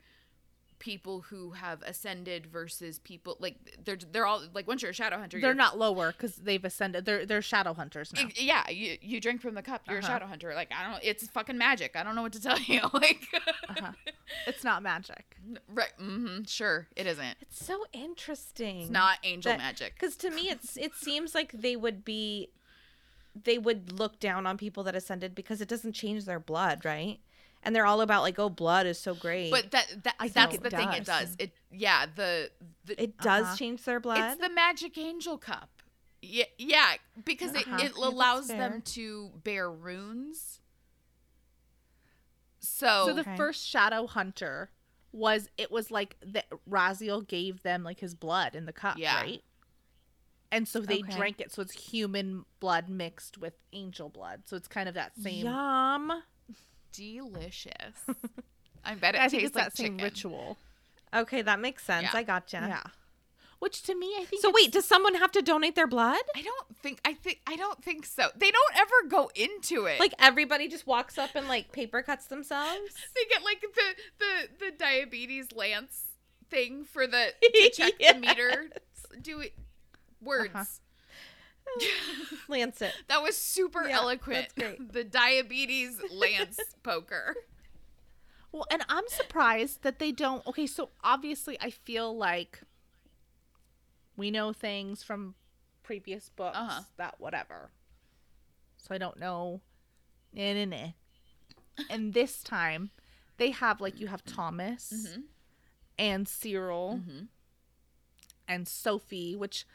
[0.79, 5.17] people who have ascended versus people like they're they're all like once you're a shadow
[5.17, 7.05] hunter They're you're not lower because they've ascended.
[7.05, 8.21] They're they're shadow hunters now.
[8.21, 9.81] Ex- Yeah, you, you drink from the cup.
[9.87, 10.07] You're Uh-huh.
[10.07, 10.53] a shadow hunter.
[10.55, 11.03] Like I don't.
[11.03, 11.95] It's fucking magic.
[11.95, 12.81] I don't know what to tell you.
[12.93, 13.27] Like,
[13.69, 13.91] Uh-huh.
[14.47, 15.35] It's not magic.
[15.67, 15.91] right?
[15.99, 17.35] Mm-hmm, sure, it isn't.
[17.41, 18.81] It's so interesting.
[18.81, 19.95] It's not angel That- magic.
[19.99, 22.49] Because to me, it's it seems like they would be,
[23.43, 27.19] they would look down on people that ascended because it doesn't change their blood, right?
[27.63, 29.51] And they're all about like, oh, blood is so great.
[29.51, 30.93] But that that I that's think the it thing.
[30.93, 31.29] It does.
[31.29, 31.35] does.
[31.39, 32.05] It yeah.
[32.15, 32.49] The,
[32.85, 33.55] the it does Uh-huh.
[33.57, 34.31] change their blood.
[34.31, 35.69] it's the magic angel cup.
[36.21, 36.93] Yeah, yeah,
[37.23, 37.77] because Uh-huh.
[37.81, 38.57] it, it allows fair.
[38.57, 40.59] them to bear runes.
[42.61, 43.37] So, So the Okay.
[43.37, 44.71] first shadow hunter
[45.11, 49.15] was it was like that Raziel gave them like his blood in the cup, Yeah.
[49.15, 49.43] right?
[50.51, 51.15] And so they Okay.
[51.15, 54.43] drank it, so it's human blood mixed with angel blood.
[54.45, 55.45] So it's kind of that same.
[55.45, 56.11] Yum.
[56.91, 57.73] Delicious.
[58.85, 60.03] I bet it I tastes like that same chicken.
[60.03, 60.57] ritual.
[61.13, 62.03] Okay, that makes sense.
[62.13, 62.19] Yeah.
[62.19, 62.57] I gotcha.
[62.67, 62.83] Yeah.
[63.59, 64.41] Which to me, I think.
[64.41, 66.19] So wait, does someone have to donate their blood?
[66.35, 67.01] I don't think.
[67.03, 67.41] I think.
[67.45, 68.29] I don't think so.
[68.37, 69.99] They don't ever go into it.
[69.99, 72.93] Like everybody just walks up and like paper cuts themselves?
[73.15, 76.03] they get like the the the diabetes lance
[76.49, 78.69] thing for the to check the meter
[79.21, 79.53] do it
[80.21, 80.63] words Uh-huh.
[82.47, 82.93] Lancet.
[83.07, 84.47] that was super Yeah, eloquent
[84.93, 87.35] the diabetes lance poker
[88.51, 90.45] Well, and I'm surprised that they don't.
[90.47, 92.61] Okay, so obviously, I feel like
[94.17, 95.35] we know things from
[95.83, 96.81] previous books Uh-huh.
[96.97, 97.69] that whatever.
[98.77, 99.61] So I don't know.
[100.33, 100.87] Nah, nah, nah.
[101.89, 102.89] And this time,
[103.37, 105.23] they have like you have Thomas Mhm.
[105.99, 107.27] and Cyril Mhm.
[108.47, 109.65] and Sophie, which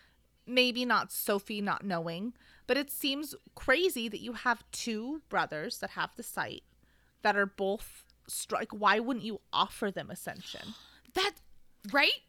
[0.47, 2.33] maybe not Sophie not knowing,
[2.67, 6.63] but it seems crazy that you have two brothers that have the sight
[7.23, 8.73] that are both strike.
[8.73, 10.75] Why wouldn't you offer them ascension?
[11.15, 11.33] that
[11.93, 12.21] right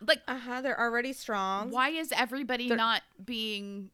[0.00, 0.60] like Uh huh.
[0.62, 1.70] They're already strong.
[1.70, 3.90] why is everybody They're- not being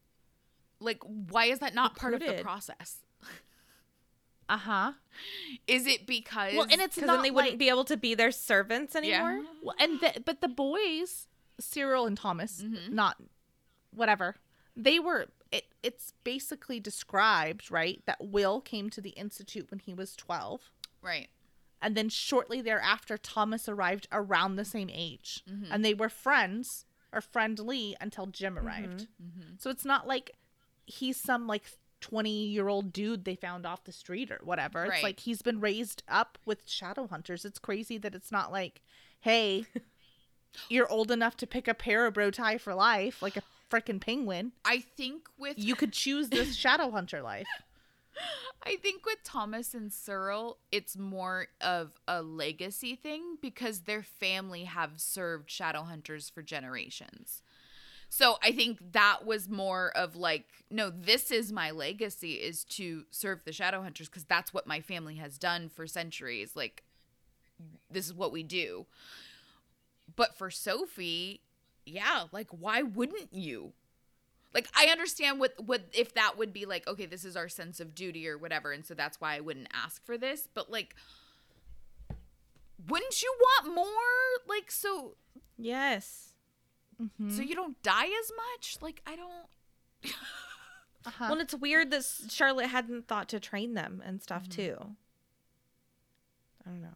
[0.81, 2.99] like why is that not part of the process
[4.49, 4.93] Uh huh.
[5.67, 8.15] is it because Well, and it's Because not then they wouldn't be able to be
[8.15, 9.33] their servants anymore.
[9.33, 11.27] yeah Well, and the, but the boys,
[11.59, 12.91] Cyril and Thomas, Mhm.
[12.91, 13.17] not
[13.97, 14.37] whatever.
[14.77, 15.27] They were.
[15.51, 20.71] It, it's basically described right that Will came to the institute when he was twelve.
[21.03, 21.29] right
[21.81, 25.69] and then shortly thereafter thomas arrived around the same age Mhm.
[25.71, 29.61] and they were friends or friendly until jem arrived Mhm.
[29.61, 30.33] so it's not like
[30.87, 31.65] he's some like
[32.01, 35.61] 20 year old dude they found off the street or whatever it's like he's been
[35.61, 38.81] raised up with shadow hunters it's crazy that it's not like
[39.21, 39.65] hey
[40.69, 45.29] you're old enough to pick a parabatai for life like a freaking penguin i think
[45.39, 47.47] with you could choose this shadow hunter life
[48.65, 54.65] I think with Thomas and Cyril, it's more of a legacy thing because their family
[54.65, 57.43] have served shadow hunters for generations.
[58.09, 63.05] So I think that was more of like, no, this is my legacy is to
[63.11, 66.53] serve the shadow hunters because that's what my family has done for centuries.
[66.55, 66.83] Like,
[67.91, 68.87] this is what we do.
[70.15, 71.41] But for Sophie,
[71.87, 73.73] yeah, like, why wouldn't you?
[74.55, 77.79] like I understand what what if that would be like okay this is our sense
[77.79, 80.95] of duty or whatever and so that's why I wouldn't ask for this but like
[82.89, 83.85] wouldn't you want more
[84.49, 85.17] like so
[85.59, 86.33] Yes.
[87.29, 89.47] so you don't die as much like I don't
[91.07, 91.27] uh-huh.
[91.31, 94.63] Well, it's weird that Charlotte hadn't thought to train them and stuff Mm-hmm.
[94.63, 94.77] too.
[96.67, 96.89] I don't know.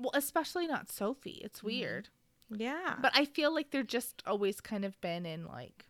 [0.00, 1.66] well especially not sophie it's Mm-hmm.
[1.68, 2.08] weird
[2.50, 2.96] Yeah.
[3.00, 5.86] But I feel like they're just always kind of been in like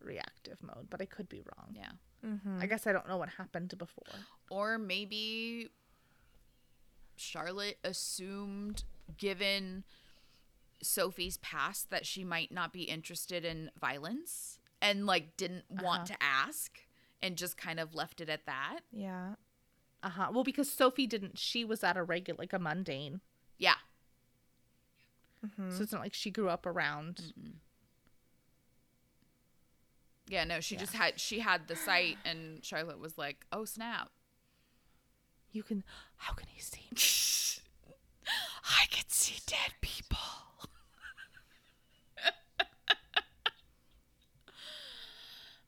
[0.00, 1.72] reactive mode, but I could be wrong.
[1.74, 1.90] yeah
[2.24, 2.60] Mhm.
[2.62, 4.04] I guess I don't know what happened before.
[4.50, 5.68] or maybe
[7.16, 8.84] Charlotte assumed
[9.16, 9.84] given
[10.82, 16.16] Sophie's past that she might not be interested in violence and like didn't want Uh-huh.
[16.18, 16.80] to ask
[17.22, 18.80] and just kind of left it at that.
[18.92, 19.36] Yeah.
[20.02, 20.30] Uh huh.
[20.32, 21.38] Well, because Sophie didn't.
[21.38, 23.22] She was at a regular, like a mundane.
[23.56, 23.76] Yeah.
[25.46, 25.76] Mm-hmm.
[25.76, 27.32] So it's not like she grew up around.
[30.28, 30.80] Yeah, no, she Yeah.
[30.80, 34.10] just had she had the sight and Charlotte was like, "Oh, snap."
[35.52, 35.84] You can.
[36.16, 36.90] How can he see?
[38.64, 40.18] I can see dead people.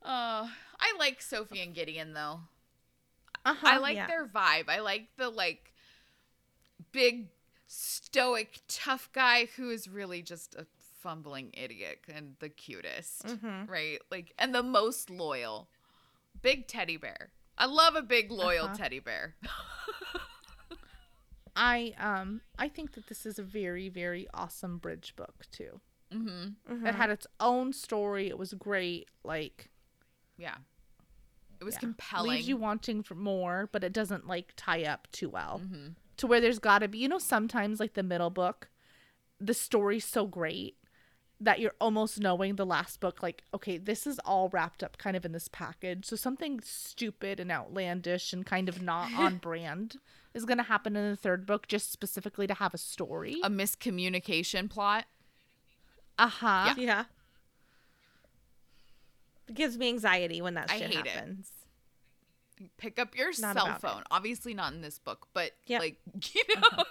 [0.03, 0.51] Oh,
[0.81, 2.41] I like Sophie and Gideon though.
[3.45, 3.66] Uh-huh.
[3.66, 4.07] I like yeah.
[4.07, 4.68] their vibe.
[4.68, 5.72] I like the like
[6.93, 7.29] big
[7.69, 10.66] stoic tough guy who is really just a
[11.01, 13.69] fumbling idiot and the cutest, Mhm.
[13.69, 14.01] right?
[14.11, 15.69] Like and the most loyal.
[16.43, 17.31] Big teddy bear.
[17.57, 18.75] I love a big loyal Uh-huh.
[18.77, 19.37] teddy bear.
[21.57, 22.41] I um.
[22.59, 25.81] I think that this is a very, very awesome bridge book too.
[26.12, 26.55] Mhm.
[26.71, 26.87] Mm-hmm.
[26.87, 28.29] It had its own story.
[28.29, 29.09] It was great.
[29.25, 29.69] Like
[30.37, 30.57] Yeah.
[31.61, 31.81] It was yeah.
[31.81, 32.31] compelling.
[32.31, 35.61] leaves you wanting for more, but it doesn't like tie up too well.
[35.64, 35.97] Mhm.
[36.19, 38.69] To where there's got to be, you know, sometimes like the middle book,
[39.41, 40.77] the story's so great
[41.41, 43.23] that you're almost knowing the last book.
[43.23, 46.05] Like, okay, this is all wrapped up kind of in this package.
[46.05, 49.97] So something stupid and outlandish and kind of not on brand
[50.35, 53.37] is going to happen in the third book, just specifically to have a story.
[53.45, 55.05] a miscommunication plot.
[56.19, 56.75] Uh huh.
[56.77, 57.05] Yeah.
[59.49, 61.49] It gives me anxiety when that I shit happens.
[61.49, 61.58] it.
[62.59, 62.71] Happens.
[62.79, 63.81] Pick up your Not cell about it.
[63.81, 64.03] phone.
[64.11, 65.81] Obviously not in this book, but Yep.
[65.81, 65.97] like
[66.35, 66.85] you know,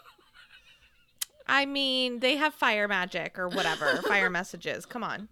[1.48, 4.86] I mean, they have fire magic or whatever, fire messages.
[4.86, 5.28] Come on.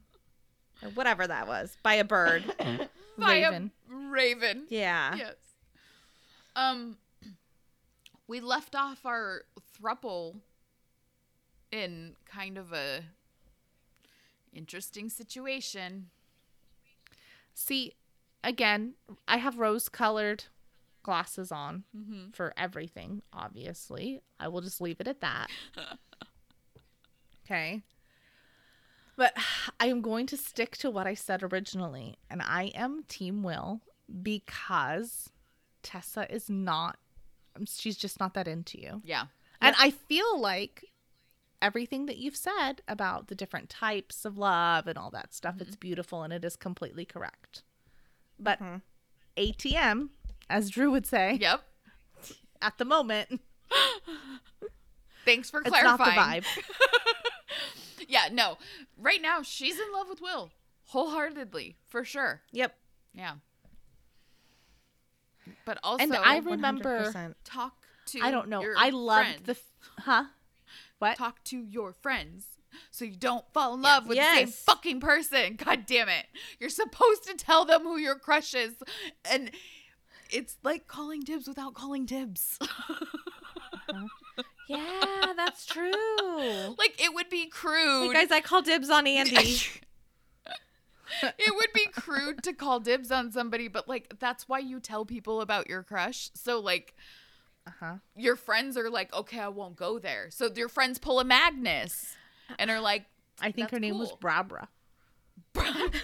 [0.83, 1.77] Or whatever that was.
[1.83, 2.43] By a bird.
[3.17, 3.71] by a Raven.
[3.89, 4.65] raven.
[4.69, 5.15] Yeah.
[5.15, 5.35] Yes.
[6.55, 6.97] Um,
[8.27, 9.41] we left off our
[9.77, 10.37] thruple
[11.71, 13.01] in kind of a
[14.53, 16.09] interesting situation.
[17.53, 17.93] See,
[18.45, 18.93] again,
[19.27, 20.45] I have rose colored
[21.03, 22.31] glasses on Mm-hmm.
[22.31, 24.21] for everything, obviously.
[24.39, 25.49] I will just leave it at that.
[27.45, 27.83] okay.
[29.17, 29.33] But
[29.79, 33.81] I am going to stick to what I said originally, and I am Team Will
[34.21, 35.29] because
[35.83, 36.97] Tessa is not,
[37.67, 39.01] she's just not that into you.
[39.03, 39.25] Yeah.
[39.61, 40.85] And I feel like
[41.61, 45.75] everything that you've said about the different types of love and all that stuff, it's
[45.75, 47.63] beautiful and it is completely correct.
[48.39, 48.81] But Mhm.
[49.37, 50.09] ATM,
[50.49, 51.63] as Drew would say, Yep.
[52.61, 53.41] at the moment,
[55.25, 55.83] Thanks for clarifying.
[55.83, 56.41] it's not the clarifying.
[56.43, 56.63] vibe.
[58.07, 58.59] Yeah, no.
[58.97, 60.51] Right now, she's in love with Will
[60.89, 62.43] wholeheartedly, for sure.
[62.51, 62.77] Yep.
[63.15, 63.35] Yeah.
[65.65, 67.35] But also, And I remember, 100%.
[67.43, 67.73] talk
[68.07, 68.19] to.
[68.21, 69.41] I don't know, your I loved friends.
[69.45, 70.25] the, f- huh?
[70.99, 71.17] What?
[71.17, 72.45] talk to your friends
[72.91, 75.55] so you don't fall in love with the same fucking person.
[75.63, 76.25] God damn it.
[76.59, 78.73] You're supposed to tell them who your crush is.
[79.29, 79.51] And
[80.31, 82.59] it's like calling dibs without calling dibs.
[84.67, 85.91] Yeah, that's true.
[86.77, 88.07] like it would be crude.
[88.07, 89.57] Hey guys, I call dibs on Andy.
[91.21, 95.05] it would be crude to call dibs on somebody, but like that's why you tell
[95.05, 96.31] people about your crush.
[96.33, 96.95] So like
[97.67, 97.95] Uh-huh.
[98.15, 100.29] your friends are like, okay, I won't go there.
[100.31, 102.15] So your friends pull a Magnus
[102.59, 103.05] and are like,
[103.41, 104.17] I think her That's name was cool.
[104.19, 104.67] Brabra.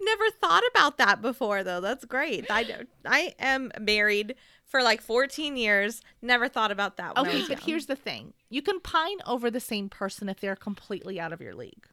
[0.00, 1.80] Never thought about that before though.
[1.80, 2.50] That's great.
[2.50, 4.34] I don't- I am married
[4.66, 6.02] for like 14 years.
[6.20, 7.16] Never thought about that.
[7.16, 7.66] When I Okay, was but young.
[7.66, 8.34] here's the thing.
[8.50, 11.86] You can pine over the same person if they're completely out of your league.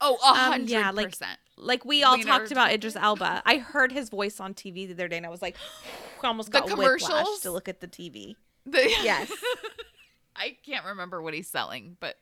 [0.00, 1.38] oh, a Um, hundred yeah, like- percent.
[1.56, 3.42] like we all Leonardo talked about Idris Elba.
[3.46, 5.56] I heard his voice on TV the other day, and I was like,
[6.24, 7.40] almost The got whiplash commercials?
[7.40, 8.34] to look at the TV.
[8.66, 9.30] The- Yes,
[10.38, 12.16] I can't remember what he's selling, but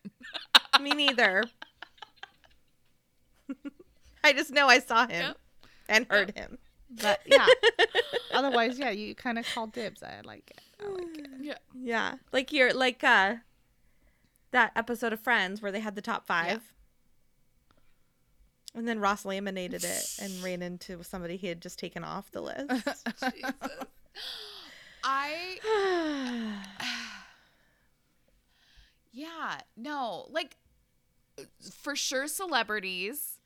[0.81, 1.45] me neither.
[4.23, 5.37] I just know I saw him Yep.
[5.89, 6.59] and heard him.
[6.91, 7.47] But yeah.
[8.33, 10.03] Otherwise, yeah, you kind of call dibs.
[10.03, 10.61] I like it.
[10.85, 11.27] I like it.
[11.41, 11.55] yeah.
[11.75, 13.37] Yeah, like you're like uh
[14.53, 16.47] that episode of Friends where they had the top five.
[16.47, 16.59] Yeah.
[18.77, 22.41] And then Ross laminated it and ran into somebody he had just taken off the
[22.41, 22.71] list.
[23.35, 23.55] Jesus.
[25.05, 25.59] I
[29.15, 30.57] yeah, no, like
[31.73, 33.39] for sure celebrities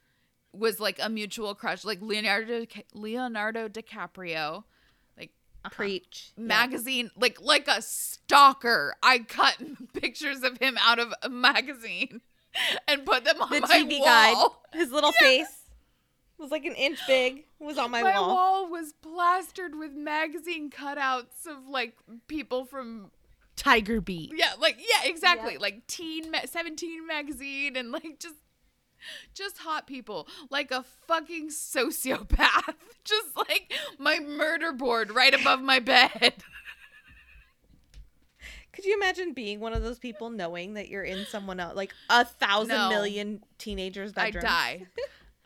[0.53, 2.65] was like a mutual crush, like Leonardo
[2.95, 4.65] Leonardo DiCaprio,
[5.19, 5.31] like
[5.65, 6.33] uh-huh, Preach.
[6.37, 6.45] Yeah.
[6.45, 8.95] magazine, like like a stalker.
[9.03, 9.57] I cut
[9.93, 12.23] pictures of him out of a magazine
[12.89, 14.05] and put them on The my TV wall.
[14.73, 14.79] guide.
[14.81, 15.47] His little face
[16.39, 17.45] was like an inch big.
[17.59, 18.29] Was on my, my wall.
[18.35, 21.95] wall was plastered with magazine cutouts of like
[22.29, 23.11] people from
[23.59, 24.33] Tiger Beat.
[24.35, 25.59] Yeah, like yeah, exactly.
[25.59, 28.37] Like teen ma- 17 magazine and like just
[29.35, 32.75] just hot people like a fucking sociopath.
[33.05, 36.35] Just like my murder board right above my bed.
[38.73, 41.93] Could you imagine being one of those people knowing that you're in someone else, like
[42.11, 42.89] a thousand No.
[42.91, 44.87] million teenagers' I die.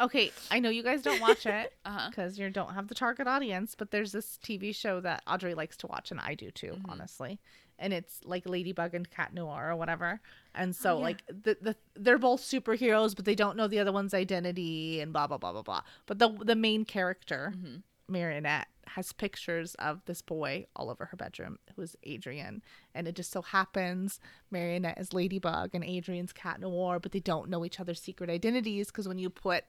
[0.01, 2.09] Okay, I know you guys don't watch it Uh-huh.
[2.11, 5.77] because you don't have the target audience, but there's this TV show that Audrey likes
[5.77, 6.89] to watch, and I do too, Mhm.
[6.91, 7.39] honestly.
[7.83, 10.20] And it's like Ladybug and Cat Noir or whatever.
[10.55, 11.03] And so, yeah.
[11.03, 15.12] like, the, the they're both superheroes, but they don't know the other one's identity and
[15.12, 15.83] blah blah blah blah blah.
[16.07, 17.83] But the the main character, Mhm.
[18.09, 22.62] Marinette, has pictures of this boy all over her bedroom, who is Adrien.
[22.95, 24.20] And it just so happens
[24.51, 28.89] Marinette is Ladybug and Adrien's Cat Noir, but they don't know each other's secret identities
[28.89, 29.64] because when you put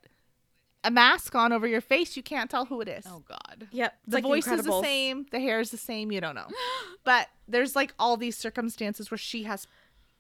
[0.84, 3.06] a mask on over your face, you can't tell who it is.
[3.08, 3.68] Oh god.
[3.72, 3.94] Yep.
[4.04, 6.48] it's the like voice is the same, the hair is the same, you don't know.
[7.04, 9.68] but there's like all these circumstances where she has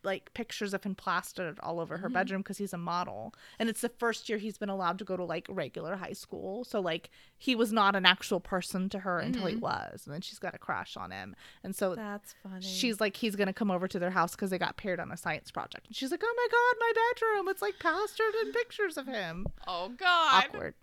[0.03, 2.13] like pictures of him plastered all over her mm-hmm.
[2.13, 3.33] bedroom because he's a model.
[3.59, 6.63] And it's the first year he's been allowed to go to like regular high school.
[6.63, 9.61] So like he was not an actual person to her until he mm-hmm.
[9.61, 10.05] was.
[10.05, 11.35] And then she's got a crush on him.
[11.63, 12.61] And so That's funny.
[12.61, 15.17] she's like he's gonna come over to their house because they got paired on a
[15.17, 18.97] science project and she's like oh my god my bedroom it's like plastered in pictures
[18.97, 20.45] of him Oh god.
[20.45, 20.73] awkward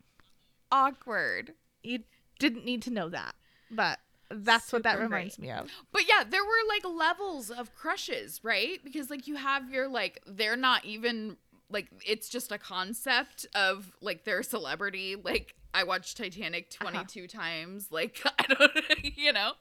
[0.72, 1.54] Awkward.
[1.82, 2.00] you
[2.38, 3.34] didn't need to know that
[3.70, 3.98] but
[4.30, 8.40] that's what that Super reminds me of But yeah, there were like levels of crushes,
[8.42, 8.78] right?
[8.84, 11.36] Because like you have your like they're not even
[11.68, 15.16] like it's just a concept of like they're a celebrity.
[15.16, 16.90] Like I watched Titanic uh-huh.
[16.90, 17.88] 22 times.
[17.90, 18.72] Like I don't
[19.16, 19.52] you know.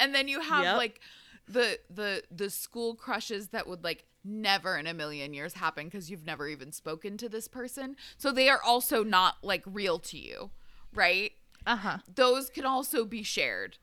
[0.00, 0.76] And then you have Yep.
[0.76, 1.00] like
[1.48, 6.10] the the the school crushes that would like never in a million years happen because
[6.10, 7.96] you've never even spoken to this person.
[8.18, 10.50] So they are also not like real to you,
[10.92, 11.32] right?
[11.66, 13.78] Uh-huh those can also be shared.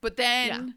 [0.00, 0.74] But then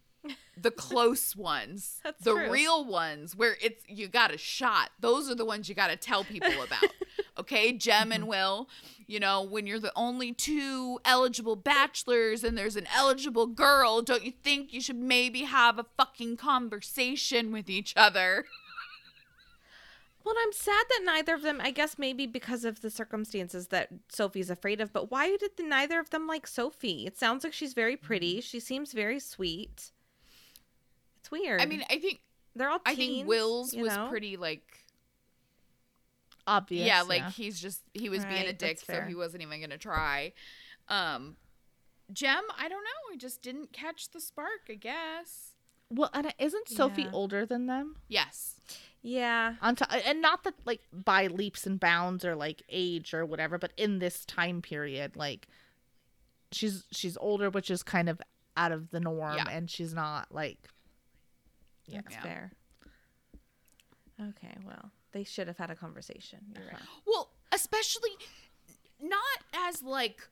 [0.60, 2.50] the close ones, That's the true.
[2.50, 5.96] real ones where it's you got a shot, those are the ones you got to
[5.96, 6.90] tell people about.
[7.38, 8.68] okay, Jem and Will,
[9.06, 14.24] you know, when you're the only two eligible bachelors and there's an eligible girl, don't
[14.24, 18.44] you think you should maybe have a fucking conversation with each other?
[20.28, 21.58] Well, I'm sad that neither of them.
[21.58, 24.92] I guess maybe because of the circumstances that Sophie's afraid of.
[24.92, 27.06] But why did the, neither of them like Sophie?
[27.06, 28.42] It sounds like she's very pretty.
[28.42, 29.90] She seems very sweet.
[31.20, 31.62] It's weird.
[31.62, 32.20] I mean, I think
[32.54, 32.82] they're all.
[32.84, 34.08] I think Will's you was know?
[34.10, 34.84] pretty like
[36.46, 39.78] obvious yeah, like he's just he was being a dick, so he wasn't even gonna
[39.78, 40.34] try.
[40.88, 41.36] Um,
[42.12, 43.12] Jem, I don't know.
[43.12, 44.68] He just didn't catch the spark.
[44.68, 45.54] I guess.
[45.90, 47.10] well and isn't sophie Yeah.
[47.14, 48.56] older than them Yes.
[49.02, 49.54] Yeah.
[49.62, 53.56] on to, and not that like by leaps and bounds or like age or whatever
[53.58, 55.46] but in this time period like
[56.52, 58.20] she's she's older which is kind of
[58.56, 59.48] out of the norm Yeah.
[59.50, 60.58] and she's not like
[61.86, 62.22] yeah That's Yeah.
[62.22, 62.52] fair.
[64.20, 64.56] Okay.
[64.66, 66.40] Well, they should have had a conversation.
[66.54, 66.82] You're right.
[67.06, 68.10] Well, especially
[69.00, 69.20] not
[69.68, 70.28] as like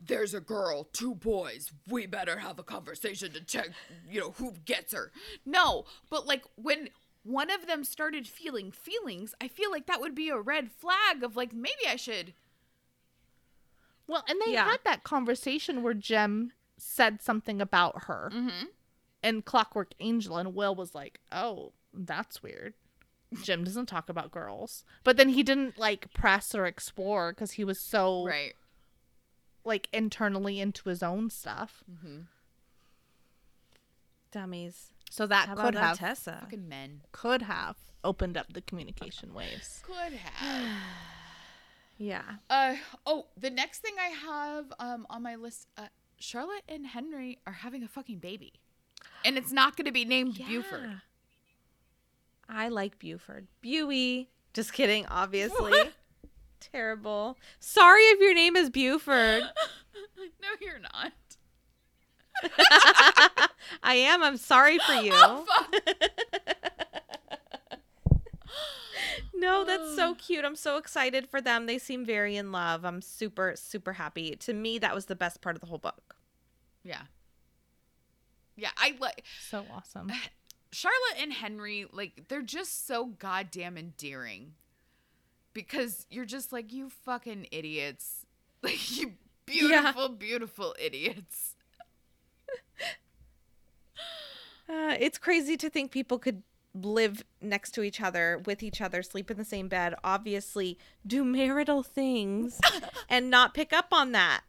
[0.00, 1.70] there's a girl, two boys.
[1.88, 3.68] We better have a conversation to check,
[4.08, 5.12] you know, who gets her.
[5.44, 6.88] No, but like when
[7.22, 11.22] one of them started feeling feelings, I feel like that would be a red flag
[11.22, 12.32] of like maybe I should.
[14.06, 14.64] Well, and they Yeah.
[14.64, 18.66] had that conversation where Jem said something about her Mm-hmm.
[19.22, 22.74] and Clockwork Angel, and Will was like, "Oh, that's weird."
[23.42, 27.64] Jem doesn't talk about girls, but then he didn't like press or explore because he
[27.64, 28.54] was so Right.
[29.64, 31.84] like internally into his own stuff.
[31.90, 32.20] Mm-hmm.
[34.30, 34.92] Dummies.
[35.10, 36.38] So that How could about that, have Tessa?
[36.42, 37.02] Fucking men.
[37.12, 39.82] could have opened up the communication waves.
[39.86, 40.72] Could have.
[42.00, 42.22] Yeah.
[42.48, 45.88] Uh oh, the next thing I have um on my list, uh,
[46.20, 48.52] Charlotte and Henry are having a fucking baby,
[49.24, 51.00] and it's not going to be named Buford.
[52.48, 53.48] I like Buford.
[53.64, 54.28] Buey.
[54.54, 55.72] Just kidding, obviously.
[56.60, 57.36] Terrible.
[57.58, 59.42] Sorry if your name is Buford.
[60.16, 61.12] no, you're not.
[63.82, 64.22] I am.
[64.22, 65.12] I'm sorry for you.
[65.14, 65.74] Oh, fuck.
[69.34, 70.44] No, that's so cute.
[70.44, 71.66] I'm so excited for them.
[71.66, 72.84] They seem very in love.
[72.84, 74.34] I'm super, super happy.
[74.34, 76.16] To me, that was the best part of the whole book.
[76.82, 77.02] Yeah.
[78.56, 80.10] Yeah, I like So awesome.
[80.72, 81.86] Charlotte and Henry.
[81.92, 84.54] Like they're just so goddamn endearing,
[85.52, 88.26] because you're just like you fucking idiots,
[88.62, 89.12] like you
[89.46, 91.54] beautiful, beautiful idiots.
[94.68, 96.42] Uh, it's crazy to think people could
[96.74, 101.24] live next to each other, with each other, sleep in the same bed, obviously do
[101.38, 102.60] marital things,
[103.08, 104.42] and not pick up on that.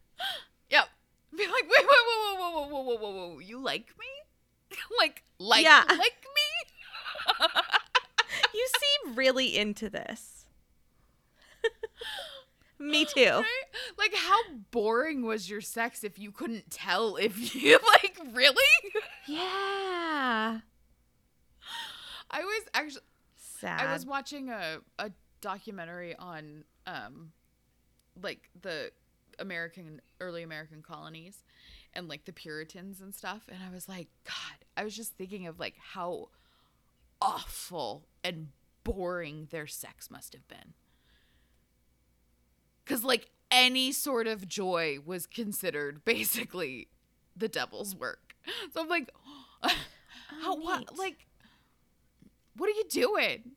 [0.69, 0.85] Yep.
[1.37, 4.77] Be like, wait, wait, whoa, whoa, whoa, whoa, whoa, whoa, whoa, whoa, you like me?
[4.99, 5.83] like like Yeah.
[5.87, 7.47] like me.
[8.53, 10.45] You seem really into this.
[12.91, 13.25] Me too.
[13.25, 13.43] Right?
[13.97, 14.39] Like how
[14.71, 17.73] boring was your sex if you couldn't tell if you
[18.03, 18.63] like really?
[19.27, 20.59] Yeah.
[22.31, 23.01] I was actually
[23.35, 23.81] Sad.
[23.81, 25.11] I was watching a, a
[25.41, 27.31] documentary on um
[28.21, 28.91] like the
[29.39, 31.43] American early American colonies
[31.93, 35.47] and like the Puritans and stuff and I was like god I was just thinking
[35.47, 36.29] of like how
[37.21, 38.49] awful and
[38.85, 40.73] boring their sex must have been
[42.89, 46.89] cuz like any sort of joy was considered basically
[47.35, 48.35] the devil's work
[48.73, 49.09] so I'm like
[50.41, 51.25] how what like
[52.57, 53.51] what are you doing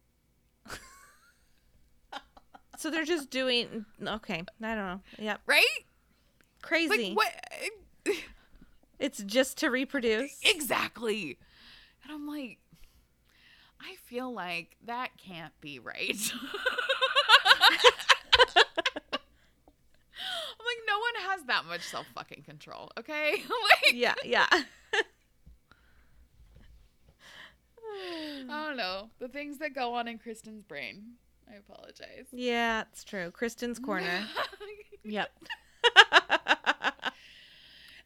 [2.79, 4.43] so they're just doing okay.
[4.63, 5.01] I don't know.
[5.19, 5.41] Yep.
[5.47, 5.85] right
[6.63, 6.89] Crazy.
[7.11, 7.33] like what
[8.07, 8.13] eh,
[8.99, 10.39] It's just to reproduce.
[10.45, 11.39] exactly
[12.05, 12.59] and i'm like
[13.81, 16.33] i feel like that can't be right
[20.93, 24.47] no one has that much self fucking control okay like yeah, yeah.
[28.51, 31.15] i don't know the things that go on in kristen's brain
[31.51, 33.31] i apologize yeah, it's true.
[33.31, 34.27] Kristen's corner.
[35.05, 35.31] yep.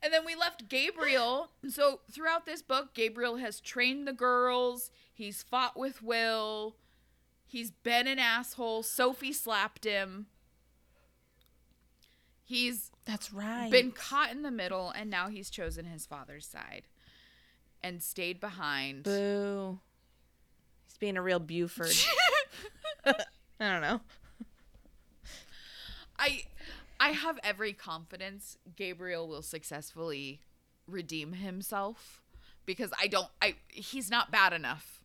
[0.02, 1.50] And then we left Gabriel.
[1.68, 4.92] So throughout this book, Gabriel has trained the girls.
[5.12, 6.76] He's fought with Will.
[7.44, 8.84] He's been an asshole.
[8.84, 10.26] Sophie slapped him.
[12.48, 13.70] He's That's right.
[13.72, 16.84] been caught in the middle, and now he's chosen his father's side
[17.82, 19.02] and stayed behind.
[19.02, 19.80] Boo.
[20.86, 21.90] He's being a real Buford.
[23.04, 23.14] I
[23.58, 24.00] don't know.
[26.18, 26.44] I
[26.98, 30.40] I have every confidence Gabriel will successfully
[30.86, 32.22] redeem himself
[32.64, 35.00] because I don't I he's not bad enough.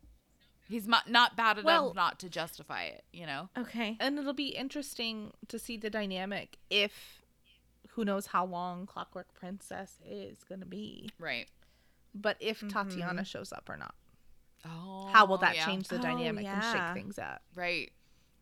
[0.70, 3.50] He's not not bad enough Well- not to justify it, you know?
[3.58, 3.98] Okay.
[4.00, 7.21] and it'll be interesting to see the dynamic if
[7.94, 11.50] who knows how long Clockwork Princess is gonna be, Right.
[12.16, 13.96] but if Tatiana shows up or not,
[14.66, 15.10] Oh.
[15.12, 15.66] how will that yeah.
[15.66, 17.42] change the Oh, dynamic and shake things up?
[17.56, 17.92] Right.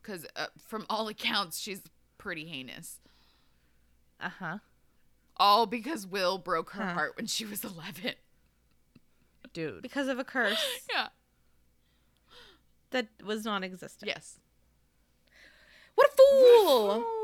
[0.04, 1.82] Cuz uh, from all accounts she's
[2.18, 3.00] pretty heinous.
[4.20, 4.58] Uh huh.
[5.38, 6.94] All because Will broke her Huh.
[6.94, 8.16] heart when she was 11.
[9.54, 9.82] Dude.
[9.82, 11.10] Because of a curse Yeah.
[12.92, 14.08] that was non existent.
[14.08, 14.40] Yes.
[15.96, 17.06] What a fool!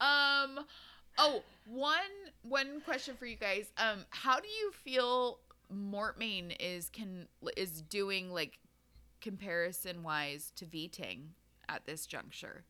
[0.00, 0.60] Um
[1.18, 1.96] oh, one
[2.42, 3.72] one question for you guys.
[3.78, 5.38] Um how do you feel
[5.72, 8.58] Mortmain is can is doing like
[9.20, 11.30] comparison wise to Viting
[11.68, 12.64] at this juncture?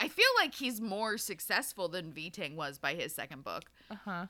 [0.00, 3.70] I feel like he's more successful than Viting was by his second book.
[3.90, 4.26] Uh huh.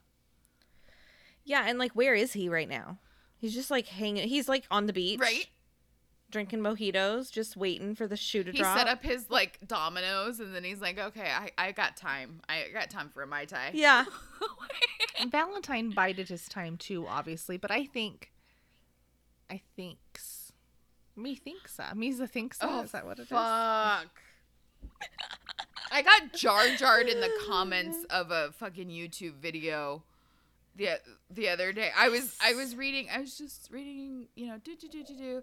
[1.45, 2.99] Yeah, and like, where is he right now?
[3.39, 4.29] He's just like hanging.
[4.29, 5.47] He's like on the beach, Right?
[6.33, 8.75] Drinking mojitos, just waiting for the shoe to He drop.
[8.75, 12.41] He set up his like dominoes and then he's like, Okay, I, I got time.
[12.49, 13.71] I got time for a Mai Tai.
[13.75, 14.07] Yeah.
[15.31, 18.33] Valentine bided his time too, obviously, but I think,
[19.51, 20.53] I thinks,
[21.15, 21.97] me thinks that.
[21.97, 22.69] Me's a thinks that.
[22.69, 23.29] Oh, is that what it is?
[23.29, 24.09] Fuck.
[25.93, 30.03] I got jar jarred in the comments of a fucking YouTube video
[30.77, 31.01] the
[31.31, 31.91] the other day.
[31.97, 35.17] I was I was reading I was just reading, you know, do do do do
[35.17, 35.43] do.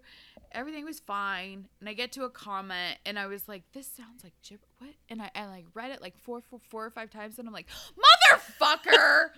[0.52, 1.68] Everything was fine.
[1.80, 4.92] And I get to a comment and I was like, this sounds like gibber what?
[5.10, 7.54] And I, I like read it like four, four, four or five times and I'm
[7.54, 7.68] like,
[8.32, 9.30] motherfucker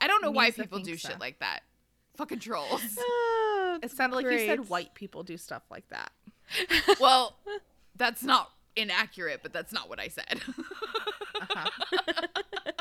[0.00, 1.08] I don't know why Means I people do so.
[1.08, 1.60] shit like that.
[2.16, 2.82] Fucking trolls.
[3.70, 6.10] Oh, It sounded like you said white people do stuff like that.
[7.00, 7.36] well,
[7.96, 10.40] that's not inaccurate, but that's not what I said.
[11.40, 12.26] Uh-huh.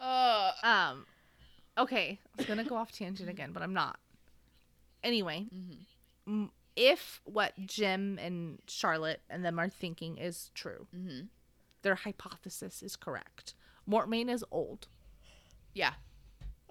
[0.00, 1.06] uh, Um,
[1.78, 3.98] okay, I was gonna go off tangent again, but I'm not.
[5.02, 5.46] Anyway,
[6.26, 11.28] m- if what Jem and Charlotte and them are thinking is true, mhm.
[11.82, 13.54] their hypothesis is correct.
[13.88, 14.88] Mortmain is old
[15.74, 15.94] yeah.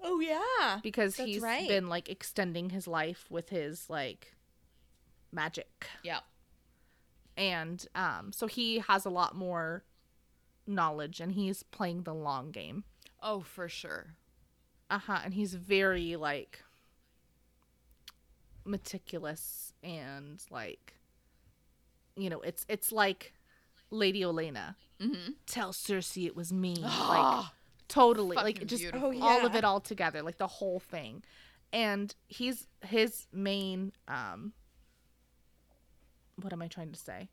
[0.02, 0.80] Oh yeah.
[0.82, 1.68] because That's he's right.
[1.68, 4.34] been like extending his life with his like
[5.30, 6.20] magic, Yeah.
[7.36, 9.84] and um, so he has a lot more
[10.66, 12.84] knowledge, and he's playing the long game.
[13.22, 14.14] Oh, for sure.
[14.90, 15.20] Uh huh.
[15.24, 16.62] And he's very like
[18.64, 20.94] meticulous and like
[22.16, 23.32] you know, it's it's like
[23.90, 24.76] Lady Olenna.
[25.00, 25.32] Mm-hmm.
[25.46, 26.76] Tell Cersei it was me.
[26.80, 27.46] like
[27.88, 28.36] totally.
[28.36, 29.12] Like just beautiful.
[29.14, 31.22] Oh, all of it all together, like the whole thing.
[31.72, 34.52] And he's his main um
[36.40, 37.28] what am I trying to say?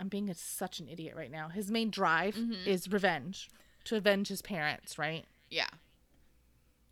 [0.00, 1.48] I'm being a, such an idiot right now.
[1.50, 2.66] His main drive Mhm.
[2.66, 3.50] is revenge,
[3.84, 5.26] to avenge his parents, right?
[5.50, 5.68] Yeah.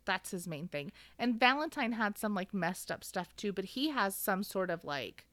[0.05, 0.91] That's his main thing.
[1.17, 4.83] And Valentine had some like messed up stuff too, but he has some sort of
[4.85, 5.25] like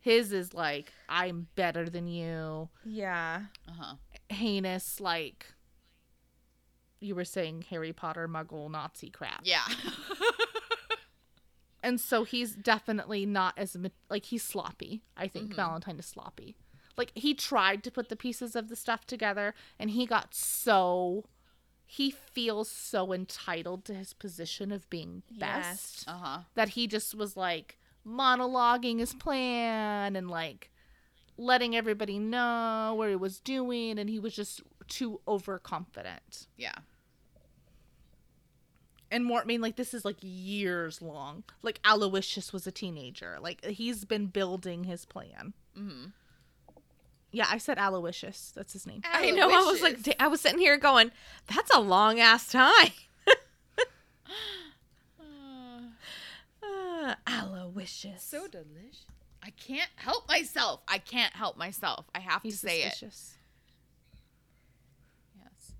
[0.00, 3.46] his is like I'm better than you, Yeah.
[3.66, 3.94] Uh huh.
[4.28, 5.54] heinous like
[7.00, 9.40] you were saying Harry Potter muggle Nazi crap.
[9.44, 9.64] Yeah.
[11.84, 13.76] And so he's definitely not as
[14.08, 15.02] like he's sloppy.
[15.16, 15.56] I think Mhm.
[15.56, 16.54] Valentine is sloppy.
[16.96, 21.24] Like he tried to put the pieces of the stuff together and he got so
[21.86, 26.04] he feels so entitled to his position of being best Yes.
[26.08, 26.38] uh huh.
[26.54, 30.70] that he just was like monologuing his plan and like
[31.38, 36.46] letting everybody know what he was doing and he was just too overconfident.
[36.56, 36.74] Yeah.
[39.10, 41.44] and more I mean like this is like years long.
[41.62, 43.38] Like Aloysius was a teenager.
[43.40, 45.52] Like he's been building his plan.
[45.78, 46.06] Mm-hmm.
[47.32, 48.52] Yeah, I said Aloysius.
[48.54, 49.00] That's his name.
[49.10, 49.48] I know.
[49.50, 51.10] I was like, I was sitting here going,
[51.52, 52.92] "That's a long ass time."
[56.62, 58.22] Uh, Aloysius.
[58.22, 59.06] so delicious.
[59.42, 60.80] I can't help myself.
[60.86, 62.06] I can't help myself.
[62.14, 63.34] I have He's to say suspicious.
[65.34, 65.40] it.
[65.44, 65.72] Yes.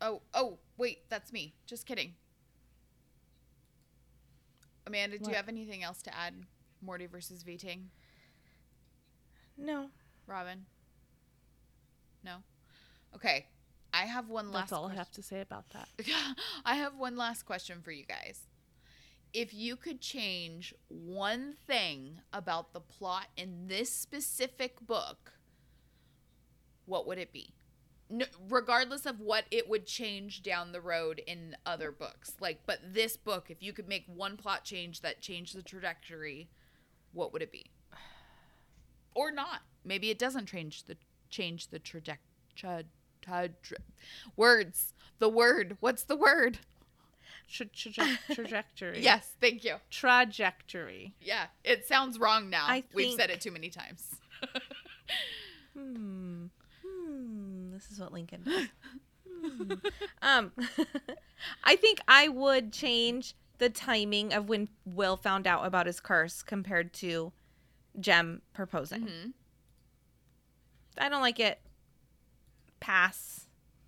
[0.00, 1.54] Oh, oh, wait, that's me.
[1.66, 2.14] Just kidding.
[4.86, 6.34] Amanda, do you have anything else to add?
[6.80, 7.90] Morty versus Viting?
[9.56, 9.90] No.
[10.26, 10.66] Robin?
[12.24, 12.36] No?
[13.14, 13.46] Okay.
[13.94, 15.88] I have one last That's all I have to say about that.
[16.64, 18.46] I have one last question for you guys.
[19.32, 25.32] If you could change one thing about the plot in this specific book,
[26.86, 27.54] what would it be?
[28.14, 32.34] No, regardless of what it would change down the road in other books.
[32.40, 36.50] Like, but this book, if you could make one plot change that changed the trajectory,
[37.14, 37.70] what would it be?
[39.14, 39.62] Or not?
[39.82, 40.96] Maybe it doesn't change the
[41.30, 42.84] change the trajectory.
[44.36, 44.92] words.
[45.18, 45.78] The word.
[45.80, 46.58] What's the word?
[47.50, 49.00] Tra- traje- trajectory.
[49.02, 49.76] Yes, thank you.
[49.90, 51.14] Trajectory.
[51.18, 52.66] Yeah, it sounds wrong now.
[52.68, 54.04] I We've said it too many times.
[55.74, 56.31] Hmm.
[57.82, 58.68] This is what Lincoln does.
[60.22, 60.52] Um,
[61.64, 66.42] I think I would change the timing of when Will found out about his curse
[66.42, 67.32] compared to
[67.98, 69.02] Jem proposing.
[69.02, 69.30] hmm
[70.98, 71.58] I don't like it.
[72.80, 73.46] Pass.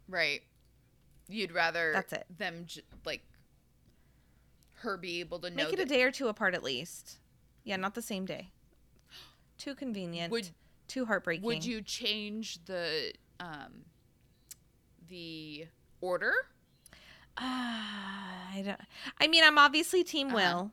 [0.08, 0.42] Right.
[1.28, 2.24] You'd rather That's it.
[2.36, 3.22] them j- like
[4.76, 7.18] her be able to know Make it a day or two apart at least.
[7.64, 8.50] Yeah, not the same day.
[9.58, 10.30] Too convenient.
[10.32, 10.50] Would
[10.88, 11.44] too heartbreaking.
[11.46, 13.84] would you change the um
[15.08, 15.66] the
[16.00, 16.32] order?
[17.36, 18.80] Ah, I don't.
[19.20, 20.36] I mean, I'm obviously Team Uh-huh.
[20.36, 20.70] Will,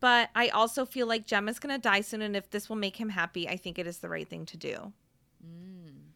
[0.00, 3.08] but I also feel like Gemma's gonna die soon, and if this will make him
[3.10, 4.92] happy, I think it is the right thing to do.
[5.44, 6.12] Mm.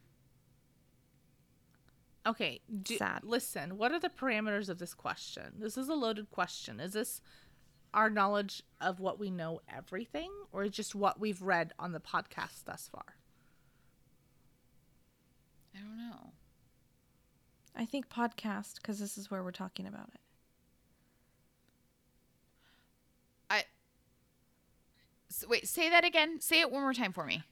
[2.24, 2.60] Okay.
[2.82, 3.24] Do, Sad.
[3.24, 5.55] Listen, what are the parameters of this question?
[5.59, 6.78] This is a loaded question.
[6.78, 7.20] Is this
[7.93, 12.64] our knowledge of what we know everything or just what we've read on the podcast
[12.64, 13.16] thus far?
[15.74, 16.32] I don't know.
[17.74, 20.20] I think podcast because this is where we're talking about it.
[23.49, 23.65] I
[25.31, 26.40] S wait, say that again.
[26.40, 27.43] Say it one more time for me.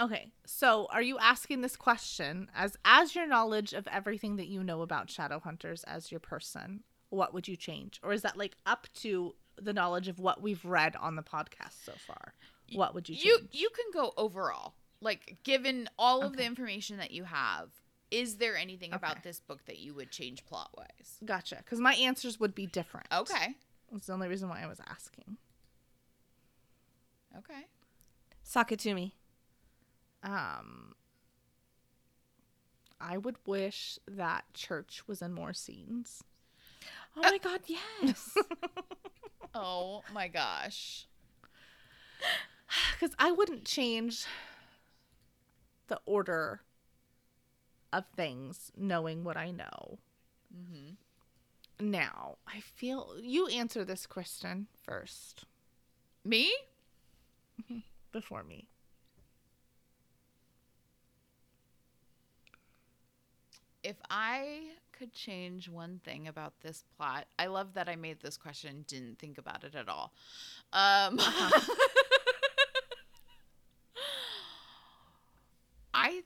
[0.00, 0.32] Okay.
[0.46, 4.82] So, are you asking this question as as your knowledge of everything that you know
[4.82, 8.00] about Shadowhunters as your person, what would you change?
[8.02, 11.84] Or is that like up to the knowledge of what we've read on the podcast
[11.84, 12.34] so far?
[12.72, 13.26] What would you change?
[13.26, 14.74] You you can go overall.
[15.00, 17.70] Like given all of the information that you have,
[18.10, 21.18] is there anything about this book that you would change plot wise?
[21.24, 21.56] Gotcha.
[21.56, 23.06] Because my answers would be different.
[23.12, 23.54] Okay.
[23.92, 25.36] That's the only reason why I was asking.
[27.38, 27.66] Okay.
[28.42, 29.14] Sock it to me.
[30.22, 30.94] Um,
[33.00, 36.22] I would wish that church was in more scenes.
[37.16, 38.36] Oh my god, yes.
[39.52, 41.06] Oh my gosh.
[42.92, 44.26] Because I wouldn't change
[45.90, 46.62] the order
[47.92, 49.98] of things knowing what I know.
[50.56, 51.90] Mm-hmm.
[51.90, 55.44] Now, I feel you answer this, question first
[56.24, 56.52] Me?
[58.12, 58.68] before me.
[63.82, 68.36] If I could change one thing about this plot, I love that I made this
[68.36, 70.12] question didn't think about it at all.
[70.72, 71.66] Um, I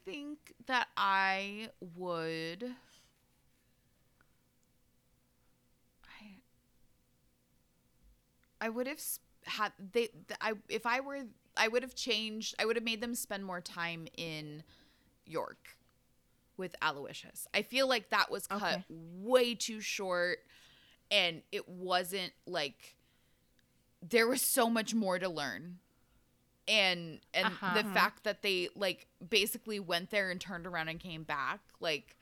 [0.04, 2.64] think that I would.
[6.04, 6.42] I,
[8.60, 9.00] I would have
[9.44, 10.08] had they.
[10.40, 11.24] I if I were,
[11.56, 12.54] I would have changed.
[12.58, 14.62] I would have made them spend more time in
[15.26, 15.76] York
[16.56, 17.46] with Aloysius.
[17.54, 18.84] I feel like that was cut Okay.
[18.88, 20.38] way too short,
[21.10, 22.96] and it wasn't like
[24.02, 25.78] there was so much more to learn.
[26.66, 27.74] And and Uh-huh.
[27.74, 32.16] the fact that they like basically went there and turned around and came back, like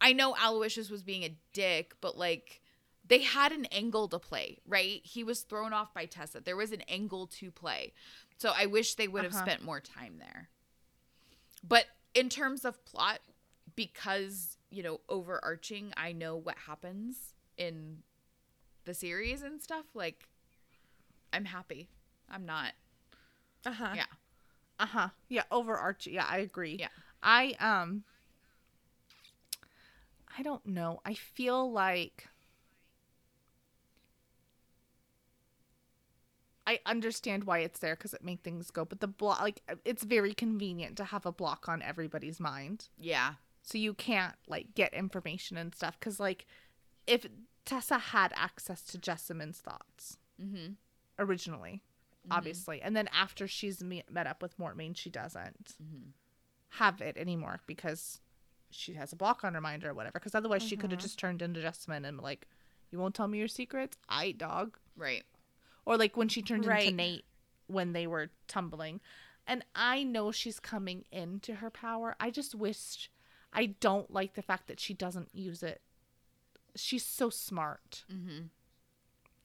[0.00, 2.60] I know Aloysius was being a dick, but like
[3.06, 5.00] they had an angle to play, right?
[5.04, 6.40] He was thrown off by Tessa.
[6.40, 7.92] There was an angle to play.
[8.38, 9.36] So I wish they would have Uh-huh.
[9.36, 10.48] spent more time there.
[11.66, 13.20] But in terms of plot,
[13.76, 18.02] because, you know, overarching, I know what happens in
[18.84, 20.24] the series and stuff, like
[21.32, 21.88] I'm happy.
[22.28, 22.72] I'm not.
[23.66, 23.92] Uh-huh.
[23.94, 24.06] Yeah.
[24.78, 25.08] Uh-huh.
[25.28, 26.14] Yeah, overarching.
[26.14, 26.76] Yeah, I agree.
[26.78, 26.88] Yeah.
[27.22, 28.04] I um
[30.38, 31.00] I don't know.
[31.04, 32.28] I feel like
[36.66, 40.04] I understand why it's there because it makes things go, but the block, like, it's
[40.04, 43.34] very convenient to have a block on everybody's mind, Yeah.
[43.62, 45.98] so you can't like get information and stuff.
[45.98, 46.46] Because like,
[47.06, 47.26] if
[47.64, 50.76] Tessa had access to Jessamine's thoughts Mhm.
[51.18, 51.82] originally,
[52.30, 52.38] Mm-hmm.
[52.38, 56.10] obviously, and then after she's me- met up with Mortmain, she doesn't Mm-hmm.
[56.70, 58.20] have it anymore because
[58.70, 60.18] she has a block on her mind or whatever.
[60.18, 62.46] Because otherwise, she could have just turned into Jessamine and like,
[62.90, 64.78] you won't tell me your secrets, I dog.
[64.96, 65.24] Right.
[65.84, 67.24] Or like when she turned into Nate
[67.66, 69.00] when they were tumbling.
[69.46, 72.14] And I know she's coming into her power.
[72.20, 73.10] I just wish
[73.52, 75.80] I don't like the fact that she doesn't use it.
[76.76, 78.04] She's so smart.
[78.12, 78.50] Mhm.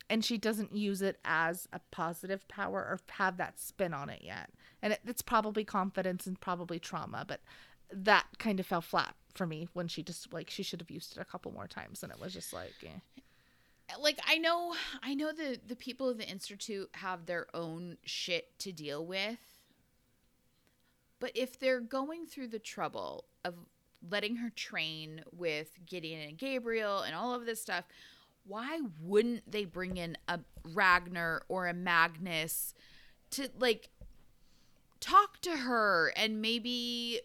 [0.09, 4.21] And she doesn't use it as a positive power or have that spin on it
[4.23, 4.51] yet.
[4.81, 7.41] And it, it's probably confidence and probably trauma, but
[7.91, 11.15] that kind of fell flat for me when she just like she should have used
[11.15, 13.21] it a couple more times and it was just like eh.
[13.99, 14.73] like I know
[15.03, 19.39] I know the the people of the institute have their own shit to deal with.
[21.19, 23.55] But if they're going through the trouble of
[24.07, 27.85] letting her train with Gideon and Gabriel and all of this stuff,
[28.47, 30.39] why wouldn't they bring in a
[30.73, 32.73] Ragnor or a Magnus
[33.31, 33.89] to like
[34.99, 37.21] talk to her and maybe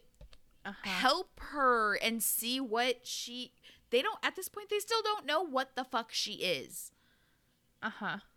[0.82, 3.52] help her and see what she
[3.90, 6.92] they don't at this point they still don't know what the fuck she is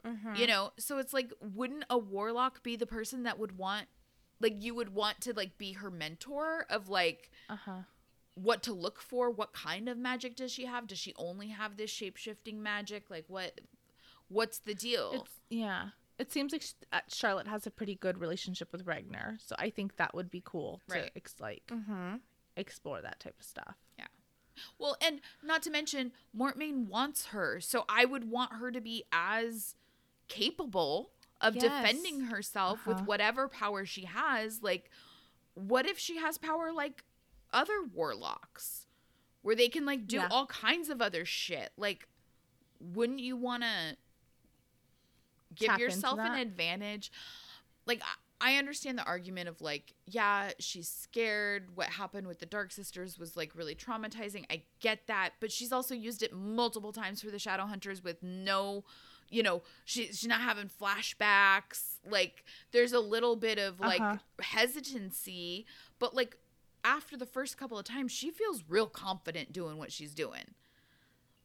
[0.06, 0.36] uh-huh.
[0.38, 3.88] you know so it's like wouldn't a warlock be the person that would want
[4.40, 7.82] like you would want to like be her mentor of like Uh-huh.
[8.36, 11.78] What to look for what kind of magic does she have does she only have
[11.78, 13.62] this shape-shifting magic like what
[14.28, 15.90] what's the deal It's yeah.
[16.20, 19.98] It seems like uh, Charlotte has a pretty good relationship with Ragnor, so I think
[19.98, 21.12] that would be cool to Right.
[21.16, 22.16] ex- like Mm-hmm.
[22.56, 23.76] explore that type of stuff.
[23.98, 24.06] Yeah.
[24.78, 29.04] Well, and not to mention, Mortmain wants her, so I would want her to be
[29.12, 29.76] as
[30.28, 31.12] capable
[31.42, 31.64] of Yes.
[31.64, 33.06] defending herself with Uh-huh.
[33.06, 34.62] whatever power she has.
[34.64, 34.90] Like,
[35.56, 37.04] what if she has power like
[37.54, 38.88] other warlocks,
[39.42, 40.28] where they can like do Yeah.
[40.32, 41.72] all kinds of other shit?
[41.78, 42.08] Like,
[42.80, 43.96] wouldn't you want to
[45.56, 47.12] give Tap yourself an advantage?
[47.86, 48.02] Like,
[48.42, 51.76] I- understand the argument of like, yeah, she's scared.
[51.78, 54.46] What happened with the Dark Sisters was like really traumatizing.
[54.50, 58.84] I get that, but she's also used it multiple times for the Shadowhunters with no,
[59.30, 62.00] you know, she, she's not having flashbacks.
[62.06, 64.18] Like, there's a little bit of like Uh-huh.
[64.42, 65.66] hesitancy,
[66.00, 66.38] but like
[66.84, 70.54] after the first couple of times, she feels real confident doing what she's doing.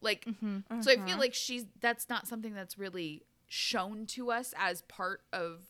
[0.01, 0.81] Like, Mm-hmm.
[0.81, 5.23] so I feel like she's that's not something that's really shown to us as part
[5.33, 5.61] of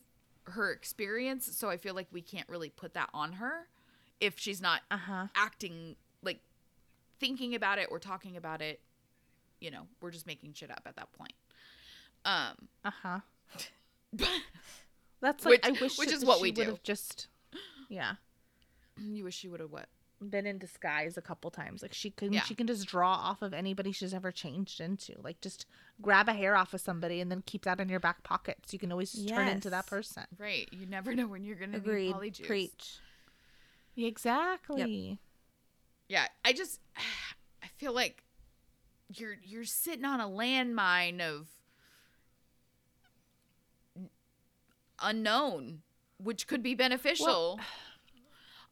[0.45, 1.49] her experience.
[1.57, 3.69] So I feel like we can't really put that on her
[4.20, 5.27] if she's not Uh-huh.
[5.35, 6.40] acting like
[7.20, 8.81] thinking about it or talking about it.
[9.61, 11.32] You know, we're just making shit up at that point.
[12.24, 13.20] Um, Uh-huh.
[15.20, 16.78] That's like Which- I wish which is what we do.
[16.85, 17.27] Just
[17.89, 18.15] yeah,
[19.12, 19.88] you wish she would have what?
[20.20, 21.80] been in disguise a couple times.
[21.80, 22.40] Like she can Yeah.
[22.42, 25.14] she can just draw off of anybody she's ever changed into.
[25.22, 25.64] Like just
[26.02, 28.72] grab a hair off of somebody and then keep that in your back pocket so
[28.74, 30.24] you can always turn into that person.
[30.36, 30.68] Right.
[30.72, 32.16] You never know when you're gonna Agreed.
[32.20, 32.46] need polyjuice.
[32.48, 32.98] Preach.
[33.96, 35.20] Exactly.
[36.08, 36.80] Yeah, I just
[37.62, 38.24] I feel like
[39.14, 41.46] you're you're sitting on a landmine of
[45.00, 45.82] unknown,
[46.18, 47.58] which could be beneficial.
[47.60, 47.64] I'm,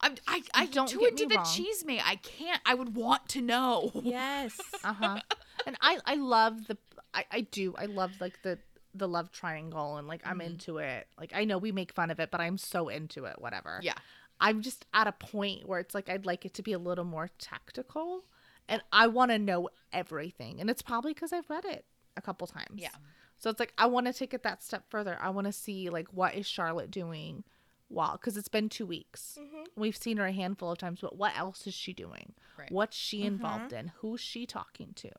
[0.01, 1.47] I I don't too get into me the wrong.
[1.55, 2.03] cheese mate.
[2.07, 2.61] I can't.
[2.67, 3.91] I would want to know.
[4.03, 4.61] Yes.
[4.85, 5.19] Uh-huh.
[5.67, 6.77] and I I love the
[7.15, 7.75] I I do.
[7.77, 8.59] I love like the
[8.95, 10.47] the love triangle and like I'm Mhm.
[10.47, 11.07] into it.
[11.19, 13.81] Like I know we make fun of it, but I'm so into it, whatever.
[13.83, 13.95] Yeah.
[14.41, 17.05] I'm just at a point where it's like I'd like it to be a little
[17.05, 18.25] more tactical
[18.69, 20.61] and I want to know everything.
[20.61, 21.85] And it's probably cuz I've read it
[22.17, 22.81] a couple times.
[22.81, 22.91] Yeah.
[23.39, 25.19] So it's like I want to take it that step further.
[25.21, 27.45] I want to see like what is Charlotte doing
[27.89, 29.39] while because it's been two weeks.
[29.77, 32.33] We've seen her a handful of times, but what else is she doing?
[32.59, 32.71] Right.
[32.71, 33.93] What's she involved in?
[33.99, 35.11] Who's she talking to?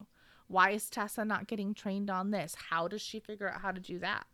[0.48, 2.56] Why is Tessa not getting trained on this?
[2.70, 4.26] How does she figure out how to do that?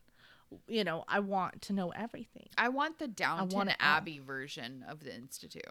[0.67, 2.47] You know, I want to know everything.
[2.57, 3.87] I want the Downton want it all.
[3.97, 5.63] Abbey version of the Institute.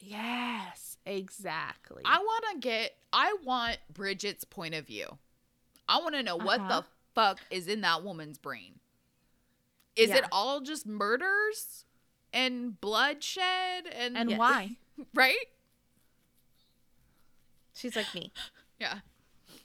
[0.00, 2.02] Yes, exactly.
[2.04, 5.18] I want to get, I want Bridget's point of view.
[5.88, 6.80] I want to know what Uh-huh.
[6.82, 8.78] the fuck is in that woman's brain.
[9.96, 11.84] Is it all just murders
[12.32, 14.38] and bloodshed and, and Yeah.
[14.38, 14.76] why?
[15.14, 15.46] right?
[17.74, 18.32] She's like me.
[18.80, 19.00] Yeah.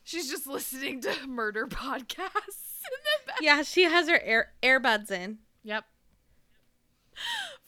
[0.04, 3.38] She's just listening to murder podcasts in the back.
[3.42, 5.38] Yeah, she has her air earbuds in.
[5.64, 5.86] Yep.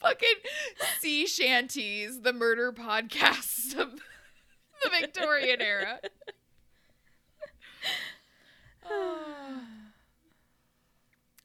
[0.00, 0.34] Fucking
[0.98, 3.92] sea shanties, the murder podcasts of
[4.82, 6.00] the Victorian era.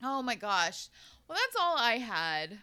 [0.04, 0.88] Oh my gosh.
[1.28, 2.58] Well, that's all I had.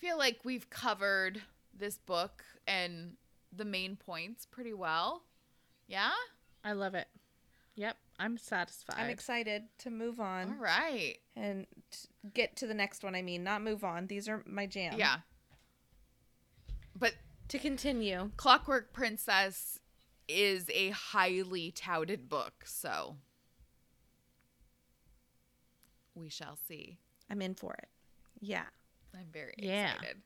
[0.00, 1.42] I feel like we've covered
[1.76, 3.16] this book and
[3.52, 5.24] the main points pretty well.
[5.88, 6.12] Yeah?
[6.64, 7.08] I love it.
[7.74, 8.96] Yep, I'm satisfied.
[8.98, 11.16] I'm excited to move on All right.
[11.36, 11.66] and
[12.34, 13.14] get to the next one.
[13.14, 14.06] I mean, not move on.
[14.06, 14.94] These are my jam.
[14.98, 15.16] Yeah.
[16.98, 17.14] But
[17.48, 18.30] To continue.
[18.36, 19.78] Clockwork Princess
[20.28, 23.16] is a highly touted book, so
[26.14, 26.98] we shall see.
[27.30, 27.88] I'm in for it.
[28.40, 28.64] Yeah.
[29.16, 29.92] I'm very Yeah.
[29.94, 30.22] excited.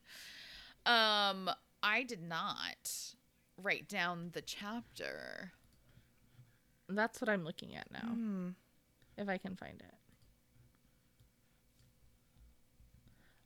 [0.86, 1.50] Um,
[1.82, 3.14] I did not
[3.56, 5.52] write down the chapter.
[6.88, 8.00] That's what I'm looking at now.
[8.00, 8.50] Hmm.
[9.16, 9.94] If I can find it.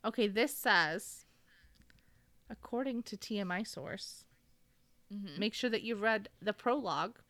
[0.05, 1.27] Okay, this says,
[2.49, 4.25] according to TMI source,
[5.13, 5.39] Mhm.
[5.39, 7.21] make sure that you've read the prologue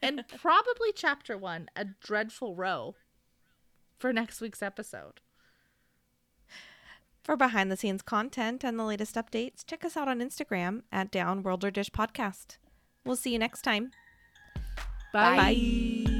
[0.00, 2.96] and probably chapter one, A Dreadful Row,
[3.98, 5.20] for next week's episode.
[7.28, 11.12] For behind the scenes content and the latest updates, check us out on Instagram at
[11.12, 12.56] Downworlder Dish Podcast.
[13.04, 13.90] We'll see you next time.
[15.12, 15.36] Bye.
[15.36, 16.17] Bye.